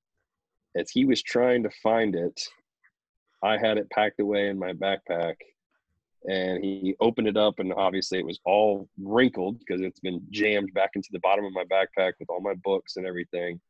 As 0.77 0.91
he 0.91 1.05
was 1.05 1.23
trying 1.23 1.63
to 1.65 1.71
find 1.83 2.15
it, 2.15 2.41
I 3.43 3.59
had 3.59 3.79
it 3.79 3.91
packed 3.91 4.21
away 4.21 4.49
in 4.49 4.59
my 4.59 4.73
backpack 4.73 5.35
and 6.29 6.63
he 6.63 6.95
opened 7.01 7.29
it 7.29 7.37
up 7.37 7.59
and 7.59 7.73
obviously 7.73 8.19
it 8.19 8.27
was 8.27 8.41
all 8.45 8.89
wrinkled 9.03 9.59
because 9.59 9.81
it's 9.81 10.01
been 10.01 10.21
jammed 10.31 10.73
back 10.75 10.91
into 10.95 11.09
the 11.13 11.21
bottom 11.21 11.45
of 11.45 11.53
my 11.53 11.65
backpack 11.65 12.13
with 12.21 12.29
all 12.29 12.41
my 12.41 12.55
books 12.63 12.97
and 12.97 13.07
everything. 13.07 13.61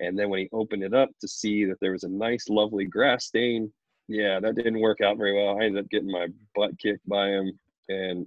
And 0.00 0.18
then 0.18 0.30
when 0.30 0.40
he 0.40 0.48
opened 0.52 0.82
it 0.82 0.94
up 0.94 1.10
to 1.20 1.28
see 1.28 1.64
that 1.66 1.78
there 1.80 1.92
was 1.92 2.04
a 2.04 2.08
nice, 2.08 2.48
lovely 2.48 2.86
grass 2.86 3.26
stain, 3.26 3.72
yeah, 4.08 4.40
that 4.40 4.56
didn't 4.56 4.80
work 4.80 5.00
out 5.00 5.18
very 5.18 5.34
well. 5.34 5.60
I 5.60 5.64
ended 5.64 5.84
up 5.84 5.90
getting 5.90 6.10
my 6.10 6.26
butt 6.54 6.76
kicked 6.78 7.08
by 7.08 7.28
him. 7.28 7.52
And 7.88 8.26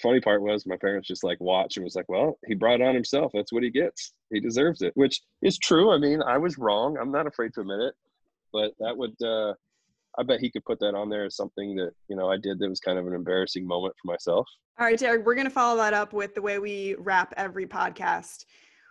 funny 0.00 0.20
part 0.20 0.40
was 0.40 0.66
my 0.66 0.76
parents 0.76 1.08
just 1.08 1.24
like 1.24 1.40
watched 1.40 1.76
and 1.76 1.84
was 1.84 1.96
like, 1.96 2.08
well, 2.08 2.38
he 2.46 2.54
brought 2.54 2.80
it 2.80 2.86
on 2.86 2.94
himself. 2.94 3.32
That's 3.34 3.52
what 3.52 3.62
he 3.62 3.70
gets. 3.70 4.14
He 4.30 4.40
deserves 4.40 4.82
it, 4.82 4.92
which 4.94 5.20
is 5.42 5.58
true. 5.58 5.92
I 5.92 5.98
mean, 5.98 6.22
I 6.22 6.38
was 6.38 6.58
wrong. 6.58 6.96
I'm 6.98 7.12
not 7.12 7.26
afraid 7.26 7.52
to 7.54 7.60
admit 7.60 7.80
it. 7.80 7.94
But 8.52 8.72
that 8.78 8.96
would, 8.96 9.20
uh, 9.20 9.54
I 10.18 10.22
bet 10.22 10.40
he 10.40 10.50
could 10.50 10.64
put 10.64 10.78
that 10.80 10.94
on 10.94 11.08
there 11.08 11.24
as 11.24 11.36
something 11.36 11.74
that, 11.76 11.92
you 12.08 12.16
know, 12.16 12.30
I 12.30 12.36
did 12.36 12.58
that 12.58 12.68
was 12.68 12.80
kind 12.80 12.98
of 12.98 13.06
an 13.06 13.14
embarrassing 13.14 13.66
moment 13.66 13.94
for 14.00 14.12
myself. 14.12 14.46
All 14.78 14.86
right, 14.86 14.98
Derek, 14.98 15.24
we're 15.24 15.34
going 15.34 15.46
to 15.46 15.52
follow 15.52 15.76
that 15.78 15.94
up 15.94 16.12
with 16.12 16.34
the 16.34 16.42
way 16.42 16.58
we 16.58 16.94
wrap 16.98 17.34
every 17.36 17.66
podcast. 17.66 18.44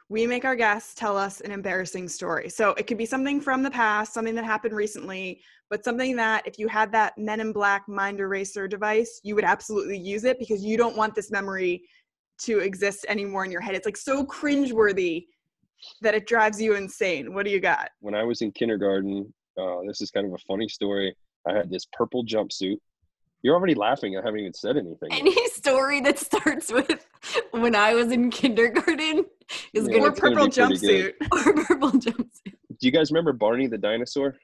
We 0.10 0.28
make 0.28 0.46
our 0.46 0.56
guests 0.56 0.94
tell 0.96 1.18
us 1.18 1.42
an 1.42 1.52
embarrassing 1.52 2.10
story. 2.10 2.50
So 2.50 2.72
it 2.72 2.88
could 2.88 2.98
be 2.98 3.06
something 3.06 3.40
from 3.40 3.64
the 3.64 3.72
past, 3.72 4.14
something 4.14 4.36
that 4.36 4.44
happened 4.44 4.76
recently, 4.76 5.42
but 5.70 5.84
something 5.84 6.16
that 6.18 6.46
if 6.46 6.60
you 6.60 6.68
had 6.68 6.92
that 6.92 7.18
Men 7.18 7.40
in 7.40 7.54
Black 7.54 7.88
mind 7.88 8.20
eraser 8.20 8.68
device, 8.68 9.22
you 9.24 9.34
would 9.36 9.46
absolutely 9.46 9.98
use 9.98 10.24
it 10.24 10.40
because 10.40 10.64
you 10.64 10.78
don't 10.78 10.98
want 10.98 11.16
this 11.16 11.32
memory 11.32 11.84
to 12.42 12.60
exist 12.60 13.06
anymore 13.08 13.46
in 13.46 13.52
your 13.52 13.62
head. 13.62 13.76
It's 13.76 13.86
like 13.86 13.98
so 13.98 14.26
cringeworthy 14.26 15.26
that 16.02 16.16
it 16.16 16.28
drives 16.28 16.62
you 16.62 16.76
insane. 16.76 17.34
What 17.34 17.46
do 17.46 17.52
you 17.52 17.60
got? 17.60 17.90
When 18.00 18.16
I 18.16 18.24
was 18.24 18.42
in 18.42 18.52
kindergarten, 18.52 19.34
uh, 19.60 19.78
this 19.88 20.02
is 20.02 20.12
kind 20.12 20.26
of 20.28 20.34
a 20.34 20.38
funny 20.48 20.68
story. 20.68 21.16
I 21.48 21.54
had 21.54 21.70
this 21.70 21.86
purple 21.94 22.26
jumpsuit. 22.26 22.78
You're 23.42 23.56
already 23.56 23.76
laughing. 23.76 24.18
I 24.18 24.22
haven't 24.24 24.40
even 24.40 24.54
said 24.54 24.78
anything. 24.78 25.12
yet. 25.12 25.20
Any 25.20 25.50
story 25.50 26.00
that 26.02 26.18
starts 26.18 26.72
with 26.72 27.06
when 27.52 27.76
I 27.76 27.94
was 27.94 28.12
in 28.12 28.30
kindergarten 28.30 29.26
is 29.74 29.88
Yeah, 29.88 29.98
Or 29.98 30.12
going 30.12 30.14
to 30.14 30.22
gonna 30.22 30.36
purple 30.36 30.46
be 30.46 30.52
jumpsuit. 30.52 31.14
or 31.32 31.64
purple 31.66 31.92
jumpsuit. 31.92 32.54
Do 32.80 32.88
you 32.88 32.92
guys 32.92 33.12
remember 33.12 33.34
Barney 33.34 33.68
the 33.68 33.78
dinosaur? 33.78 34.36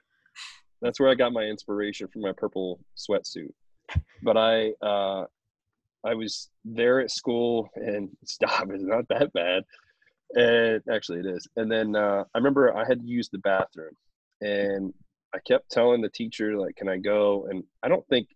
That's 0.82 1.00
where 1.00 1.10
I 1.10 1.16
got 1.16 1.34
my 1.34 1.44
inspiration 1.44 2.08
for 2.08 2.20
my 2.20 2.34
purple 2.36 2.80
sweatsuit. 2.98 3.52
But 4.22 4.38
I 4.38 4.72
uh, 4.86 5.26
I 6.06 6.14
was 6.14 6.50
there 6.64 7.00
at 7.00 7.12
school 7.12 7.70
and 7.76 8.10
stop, 8.26 8.68
it's 8.72 8.84
not 8.84 9.08
that 9.10 9.32
bad. 9.34 9.64
And 10.36 10.82
actually 10.92 11.20
it 11.20 11.26
is. 11.26 11.48
And 11.56 11.72
then 11.72 11.96
uh, 11.96 12.24
I 12.34 12.38
remember 12.38 12.76
I 12.76 12.86
had 12.86 13.00
to 13.02 13.08
use 13.08 13.30
the 13.30 13.40
bathroom 13.40 13.94
and 14.42 14.94
I 15.34 15.40
kept 15.48 15.72
telling 15.72 16.02
the 16.02 16.10
teacher, 16.10 16.58
like, 16.58 16.76
can 16.76 16.90
I 16.90 16.98
go? 16.98 17.48
And 17.50 17.64
I 17.84 17.88
don't 17.88 18.08
think 18.08 18.28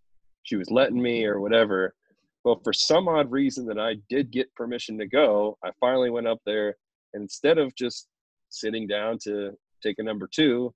she 0.43 0.55
was 0.55 0.69
letting 0.69 1.01
me 1.01 1.25
or 1.25 1.39
whatever. 1.39 1.95
Well, 2.43 2.59
for 2.63 2.73
some 2.73 3.07
odd 3.07 3.31
reason 3.31 3.65
that 3.67 3.79
I 3.79 3.95
did 4.09 4.31
get 4.31 4.53
permission 4.55 4.97
to 4.99 5.07
go, 5.07 5.57
I 5.63 5.71
finally 5.79 6.09
went 6.09 6.27
up 6.27 6.39
there 6.45 6.75
and 7.13 7.23
instead 7.23 7.57
of 7.57 7.75
just 7.75 8.07
sitting 8.49 8.87
down 8.87 9.17
to 9.23 9.51
take 9.81 9.99
a 9.99 10.03
number 10.03 10.27
two, 10.27 10.73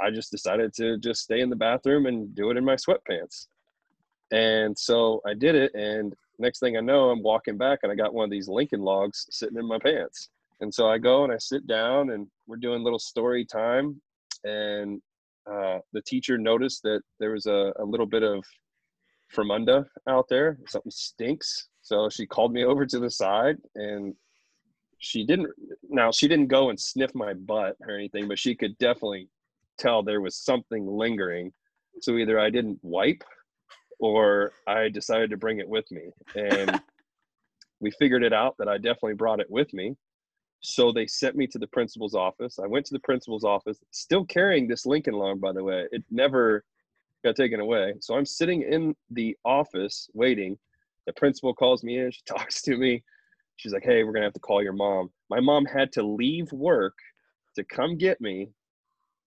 I 0.00 0.10
just 0.10 0.30
decided 0.30 0.72
to 0.74 0.98
just 0.98 1.20
stay 1.20 1.40
in 1.40 1.50
the 1.50 1.56
bathroom 1.56 2.06
and 2.06 2.34
do 2.34 2.50
it 2.50 2.56
in 2.56 2.64
my 2.64 2.74
sweatpants. 2.76 3.46
And 4.32 4.76
so 4.76 5.20
I 5.26 5.34
did 5.34 5.54
it. 5.54 5.74
And 5.74 6.14
next 6.38 6.60
thing 6.60 6.76
I 6.76 6.80
know, 6.80 7.10
I'm 7.10 7.22
walking 7.22 7.56
back 7.56 7.80
and 7.82 7.92
I 7.92 7.94
got 7.94 8.14
one 8.14 8.24
of 8.24 8.30
these 8.30 8.48
Lincoln 8.48 8.82
logs 8.82 9.26
sitting 9.30 9.58
in 9.58 9.66
my 9.66 9.78
pants. 9.78 10.30
And 10.60 10.72
so 10.72 10.88
I 10.88 10.98
go 10.98 11.24
and 11.24 11.32
I 11.32 11.38
sit 11.38 11.66
down 11.66 12.10
and 12.10 12.26
we're 12.46 12.56
doing 12.56 12.82
little 12.82 12.98
story 12.98 13.44
time. 13.44 14.00
And 14.44 15.00
uh, 15.50 15.78
the 15.92 16.02
teacher 16.02 16.38
noticed 16.38 16.82
that 16.84 17.00
there 17.20 17.32
was 17.32 17.46
a, 17.46 17.72
a 17.78 17.84
little 17.84 18.06
bit 18.06 18.22
of 18.22 18.44
Fremunda 19.34 19.84
out 20.08 20.26
there. 20.28 20.58
Something 20.68 20.90
stinks. 20.90 21.68
So 21.82 22.08
she 22.08 22.26
called 22.26 22.52
me 22.52 22.64
over 22.64 22.86
to 22.86 22.98
the 22.98 23.10
side 23.10 23.56
and 23.74 24.14
she 24.98 25.24
didn't 25.26 25.50
now 25.88 26.10
she 26.10 26.28
didn't 26.28 26.46
go 26.46 26.70
and 26.70 26.80
sniff 26.80 27.14
my 27.14 27.34
butt 27.34 27.76
or 27.86 27.94
anything, 27.94 28.26
but 28.26 28.38
she 28.38 28.54
could 28.54 28.76
definitely 28.78 29.28
tell 29.78 30.02
there 30.02 30.20
was 30.20 30.36
something 30.36 30.86
lingering. 30.86 31.52
So 32.00 32.16
either 32.16 32.38
I 32.40 32.50
didn't 32.50 32.78
wipe 32.82 33.22
or 33.98 34.52
I 34.66 34.88
decided 34.88 35.30
to 35.30 35.36
bring 35.36 35.58
it 35.58 35.68
with 35.68 35.90
me. 35.90 36.10
And 36.34 36.80
we 37.80 37.90
figured 37.92 38.24
it 38.24 38.32
out 38.32 38.56
that 38.58 38.68
I 38.68 38.78
definitely 38.78 39.14
brought 39.14 39.40
it 39.40 39.50
with 39.50 39.72
me. 39.74 39.94
So 40.64 40.92
they 40.92 41.06
sent 41.06 41.36
me 41.36 41.46
to 41.48 41.58
the 41.58 41.66
principal's 41.66 42.14
office. 42.14 42.58
I 42.58 42.66
went 42.66 42.86
to 42.86 42.94
the 42.94 43.00
principal's 43.00 43.44
office, 43.44 43.78
still 43.90 44.24
carrying 44.24 44.66
this 44.66 44.86
Lincoln 44.86 45.12
log, 45.12 45.38
by 45.38 45.52
the 45.52 45.62
way. 45.62 45.86
It 45.92 46.02
never 46.10 46.64
got 47.22 47.36
taken 47.36 47.60
away. 47.60 47.92
So 48.00 48.14
I'm 48.14 48.24
sitting 48.24 48.62
in 48.62 48.96
the 49.10 49.36
office 49.44 50.08
waiting. 50.14 50.56
The 51.06 51.12
principal 51.12 51.52
calls 51.54 51.84
me 51.84 51.98
in. 51.98 52.10
She 52.10 52.22
talks 52.26 52.62
to 52.62 52.78
me. 52.78 53.04
She's 53.56 53.74
like, 53.74 53.84
hey, 53.84 54.04
we're 54.04 54.12
going 54.12 54.22
to 54.22 54.26
have 54.26 54.32
to 54.32 54.40
call 54.40 54.62
your 54.62 54.72
mom. 54.72 55.10
My 55.28 55.38
mom 55.38 55.66
had 55.66 55.92
to 55.92 56.02
leave 56.02 56.50
work 56.50 56.94
to 57.56 57.64
come 57.64 57.98
get 57.98 58.18
me. 58.22 58.48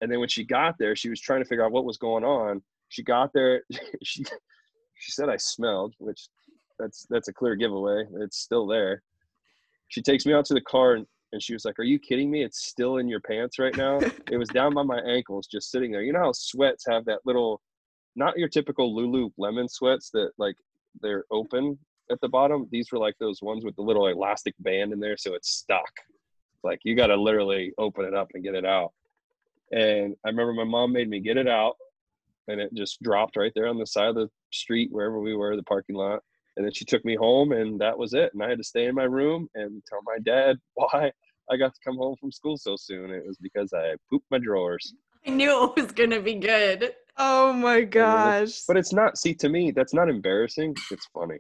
And 0.02 0.12
then 0.12 0.20
when 0.20 0.30
she 0.30 0.44
got 0.44 0.76
there, 0.80 0.96
she 0.96 1.10
was 1.10 1.22
trying 1.22 1.44
to 1.44 1.48
figure 1.48 1.64
out 1.64 1.72
what 1.72 1.86
was 1.86 1.98
going 1.98 2.24
on. 2.24 2.64
She 2.90 3.04
got 3.04 3.32
there. 3.34 3.62
She, 4.04 4.24
she 5.00 5.12
said 5.12 5.30
I 5.30 5.38
smelled, 5.38 5.94
which 6.00 6.30
that's 6.80 7.06
that's 7.12 7.28
a 7.28 7.34
clear 7.34 7.56
giveaway. 7.56 8.06
It's 8.22 8.40
still 8.40 8.66
there. 8.66 9.04
She 9.90 10.02
takes 10.02 10.26
me 10.26 10.34
out 10.34 10.46
to 10.46 10.56
the 10.56 10.62
car 10.62 10.96
and, 10.96 11.06
and 11.34 11.42
she 11.42 11.54
was 11.54 11.66
like, 11.66 11.80
"Are 11.80 11.84
you 11.84 12.00
kidding 12.00 12.32
me? 12.32 12.44
It's 12.44 12.66
still 12.66 12.98
in 12.98 13.08
your 13.08 13.20
pants 13.20 13.60
right 13.60 13.76
now." 13.76 14.00
it 14.32 14.38
was 14.38 14.50
down 14.50 14.74
by 14.74 14.84
my 14.84 15.00
ankles, 15.00 15.48
just 15.48 15.72
sitting 15.72 15.92
there. 15.92 16.02
You 16.02 16.14
know 16.14 16.20
how 16.20 16.32
sweats 16.34 16.86
have 16.88 17.06
that 17.06 17.20
little, 17.26 17.62
not 18.16 18.38
your 18.38 18.50
typical 18.50 18.96
Lululemon 18.96 19.70
sweats 19.70 20.10
that 20.12 20.32
like 20.38 20.56
they're 21.02 21.26
open 21.32 21.78
at 22.12 22.20
the 22.22 22.30
bottom. 22.30 22.68
These 22.72 22.92
were 22.92 23.00
like 23.00 23.16
those 23.20 23.42
ones 23.42 23.66
with 23.66 23.76
the 23.76 23.82
little 23.82 24.08
elastic 24.08 24.56
band 24.60 24.94
in 24.94 25.00
there, 25.00 25.18
so 25.18 25.34
it's 25.34 25.50
stuck. 25.50 25.92
Like 26.64 26.80
you 26.84 26.96
got 26.96 27.08
to 27.08 27.16
literally 27.16 27.74
open 27.78 28.06
it 28.06 28.14
up 28.14 28.30
and 28.34 28.44
get 28.44 28.56
it 28.56 28.66
out. 28.66 28.94
And 29.72 30.16
I 30.26 30.30
remember 30.30 30.54
my 30.54 30.64
mom 30.64 30.94
made 30.94 31.10
me 31.10 31.20
get 31.20 31.38
it 31.38 31.48
out, 31.48 31.76
and 32.48 32.60
it 32.62 32.74
just 32.74 33.02
dropped 33.02 33.36
right 33.36 33.52
there 33.56 33.68
on 33.68 33.78
the 33.78 33.86
side 33.86 34.10
of 34.10 34.16
the 34.16 34.30
street 34.52 34.90
wherever 34.92 35.20
we 35.20 35.36
were, 35.36 35.56
the 35.56 35.64
parking 35.64 35.96
lot. 35.96 36.24
And 36.58 36.66
then 36.66 36.74
she 36.74 36.86
took 36.86 37.06
me 37.06 37.16
home, 37.16 37.52
and 37.52 37.80
that 37.80 37.98
was 37.98 38.14
it. 38.14 38.34
And 38.34 38.44
I 38.44 38.50
had 38.50 38.58
to 38.58 38.64
stay 38.64 38.88
in 38.88 38.96
my 38.96 39.04
room 39.04 39.48
and 39.54 39.82
tell 39.88 40.00
my 40.04 40.18
dad 40.24 40.58
why 40.74 41.12
I 41.50 41.56
got 41.56 41.74
to 41.74 41.80
come 41.86 41.98
home 41.98 42.16
from 42.20 42.32
school 42.32 42.58
so 42.58 42.76
soon. 42.76 43.12
It 43.12 43.26
was 43.26 43.38
because 43.38 43.72
I 43.74 43.96
pooped 44.10 44.26
my 44.32 44.40
drawers. 44.40 44.94
I 45.26 45.30
knew 45.30 45.66
it 45.66 45.82
was 45.82 45.92
gonna 45.92 46.20
be 46.20 46.36
good. 46.36 46.94
Oh 47.18 47.54
my 47.54 47.82
gosh. 47.82 48.64
But 48.68 48.78
it's 48.78 48.92
not. 48.92 49.18
See, 49.18 49.34
to 49.36 49.50
me, 49.50 49.72
that's 49.72 49.94
not 49.94 50.10
embarrassing. 50.10 50.76
It's 50.92 51.08
funny. 51.14 51.38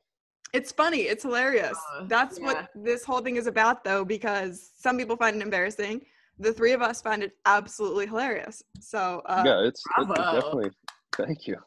It's 0.54 0.72
funny. 0.72 1.02
It's 1.02 1.24
hilarious. 1.24 1.78
Uh, 1.94 2.06
That's 2.06 2.40
yeah. 2.40 2.46
what 2.46 2.70
this 2.74 3.04
whole 3.04 3.20
thing 3.20 3.36
is 3.36 3.48
about, 3.48 3.84
though, 3.84 4.06
because 4.06 4.72
some 4.78 4.98
people 4.98 5.18
find 5.18 5.36
it 5.36 5.42
embarrassing. 5.42 6.06
The 6.40 6.54
three 6.54 6.72
of 6.72 6.82
us 6.82 7.02
find 7.02 7.22
it 7.22 7.34
absolutely 7.46 8.08
hilarious. 8.08 8.64
So, 8.80 9.22
uh, 9.26 9.44
yeah, 9.46 9.68
it's, 9.68 9.84
it's 9.98 10.08
definitely. 10.08 10.72
Thank 11.16 11.48
you. 11.48 11.58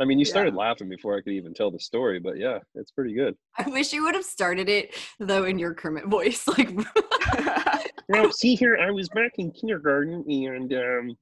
I 0.00 0.04
mean, 0.04 0.18
you 0.18 0.24
Yeah. 0.24 0.30
started 0.30 0.54
laughing 0.54 0.88
before 0.88 1.16
I 1.16 1.20
could 1.22 1.32
even 1.32 1.54
tell 1.54 1.70
the 1.70 1.80
story, 1.80 2.20
but 2.20 2.36
yeah, 2.36 2.58
it's 2.74 2.90
pretty 2.92 3.14
good. 3.14 3.36
I 3.58 3.68
wish 3.68 3.92
you 3.92 4.04
would 4.04 4.14
have 4.14 4.24
started 4.24 4.68
it 4.68 4.94
though 5.18 5.44
in 5.44 5.58
your 5.58 5.74
Kermit 5.74 6.06
voice. 6.06 6.46
Like 6.58 6.70
Well, 8.08 8.32
see 8.32 8.54
here, 8.54 8.76
I 8.78 8.90
was 8.90 9.08
back 9.10 9.32
in 9.38 9.50
kindergarten, 9.50 10.24
and 10.28 10.72
um, 10.72 11.16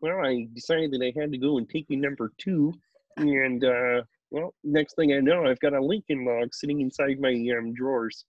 well, 0.00 0.24
I 0.24 0.46
decided 0.54 0.90
that 0.92 1.02
I 1.02 1.18
had 1.18 1.32
to 1.32 1.38
go 1.38 1.58
and 1.58 1.68
take 1.68 1.86
a 1.90 1.96
number 1.96 2.32
two, 2.38 2.72
and 3.16 3.64
uh, 3.64 4.02
well, 4.30 4.54
next 4.64 4.94
thing 4.96 5.12
I 5.12 5.20
know, 5.20 5.46
I've 5.46 5.60
got 5.60 5.74
a 5.74 5.80
Lincoln 5.84 6.24
log 6.24 6.52
sitting 6.54 6.80
inside 6.80 7.20
my 7.20 7.30
um, 7.58 7.72
drawers, 7.72 8.24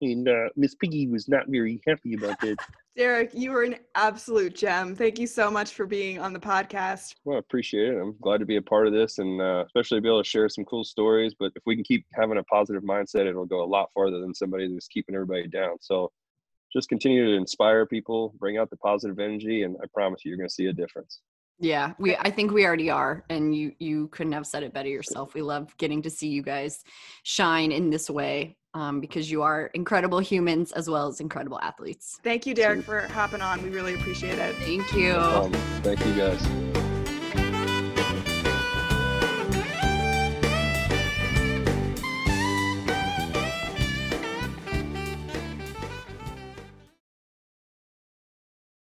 and 0.00 0.28
uh, 0.28 0.48
Miss 0.56 0.74
Piggy 0.74 1.06
was 1.08 1.28
not 1.28 1.48
very 1.48 1.80
happy 1.86 2.14
about 2.14 2.40
that. 2.40 2.56
Derek, 2.96 3.32
you 3.34 3.50
were 3.50 3.64
an 3.64 3.76
absolute 3.96 4.54
gem. 4.54 4.94
Thank 4.94 5.18
you 5.18 5.26
so 5.26 5.50
much 5.50 5.72
for 5.72 5.84
being 5.84 6.20
on 6.20 6.32
the 6.32 6.38
podcast. 6.38 7.16
Well, 7.24 7.36
I 7.36 7.40
appreciate 7.40 7.88
it. 7.88 8.00
I'm 8.00 8.16
glad 8.20 8.38
to 8.38 8.46
be 8.46 8.56
a 8.56 8.62
part 8.62 8.86
of 8.86 8.92
this 8.92 9.18
and 9.18 9.40
uh, 9.40 9.64
especially 9.66 9.98
be 9.98 10.08
able 10.08 10.22
to 10.22 10.28
share 10.28 10.48
some 10.48 10.64
cool 10.64 10.84
stories. 10.84 11.34
But 11.36 11.50
if 11.56 11.62
we 11.66 11.74
can 11.74 11.82
keep 11.82 12.06
having 12.12 12.38
a 12.38 12.44
positive 12.44 12.84
mindset, 12.84 13.26
it'll 13.26 13.46
go 13.46 13.64
a 13.64 13.66
lot 13.66 13.90
farther 13.94 14.20
than 14.20 14.32
somebody 14.32 14.72
that's 14.72 14.86
keeping 14.86 15.16
everybody 15.16 15.48
down. 15.48 15.78
So 15.80 16.12
just 16.72 16.88
continue 16.88 17.26
to 17.26 17.32
inspire 17.32 17.84
people, 17.84 18.32
bring 18.38 18.58
out 18.58 18.70
the 18.70 18.76
positive 18.76 19.18
energy, 19.18 19.64
and 19.64 19.76
I 19.82 19.86
promise 19.92 20.24
you, 20.24 20.28
you're 20.28 20.38
going 20.38 20.48
to 20.48 20.54
see 20.54 20.66
a 20.66 20.72
difference. 20.72 21.20
Yeah, 21.58 21.94
we 21.98 22.16
I 22.16 22.30
think 22.30 22.50
we 22.52 22.66
already 22.66 22.90
are 22.90 23.24
and 23.30 23.54
you 23.54 23.72
you 23.78 24.08
couldn't 24.08 24.32
have 24.32 24.46
said 24.46 24.64
it 24.64 24.74
better 24.74 24.88
yourself. 24.88 25.34
We 25.34 25.42
love 25.42 25.76
getting 25.78 26.02
to 26.02 26.10
see 26.10 26.28
you 26.28 26.42
guys 26.42 26.82
shine 27.22 27.70
in 27.70 27.90
this 27.90 28.10
way 28.10 28.56
um, 28.74 29.00
because 29.00 29.30
you 29.30 29.42
are 29.42 29.66
incredible 29.74 30.18
humans 30.18 30.72
as 30.72 30.90
well 30.90 31.08
as 31.08 31.20
incredible 31.20 31.58
athletes. 31.60 32.20
Thank 32.22 32.46
you, 32.46 32.54
Derek, 32.54 32.82
for 32.82 33.02
hopping 33.08 33.40
on. 33.40 33.62
We 33.62 33.70
really 33.70 33.94
appreciate 33.94 34.38
it. 34.38 34.54
Thank 34.56 34.92
you. 34.92 35.14
Um, 35.14 35.52
thank 35.82 36.04
you 36.04 36.14
guys. 36.14 36.83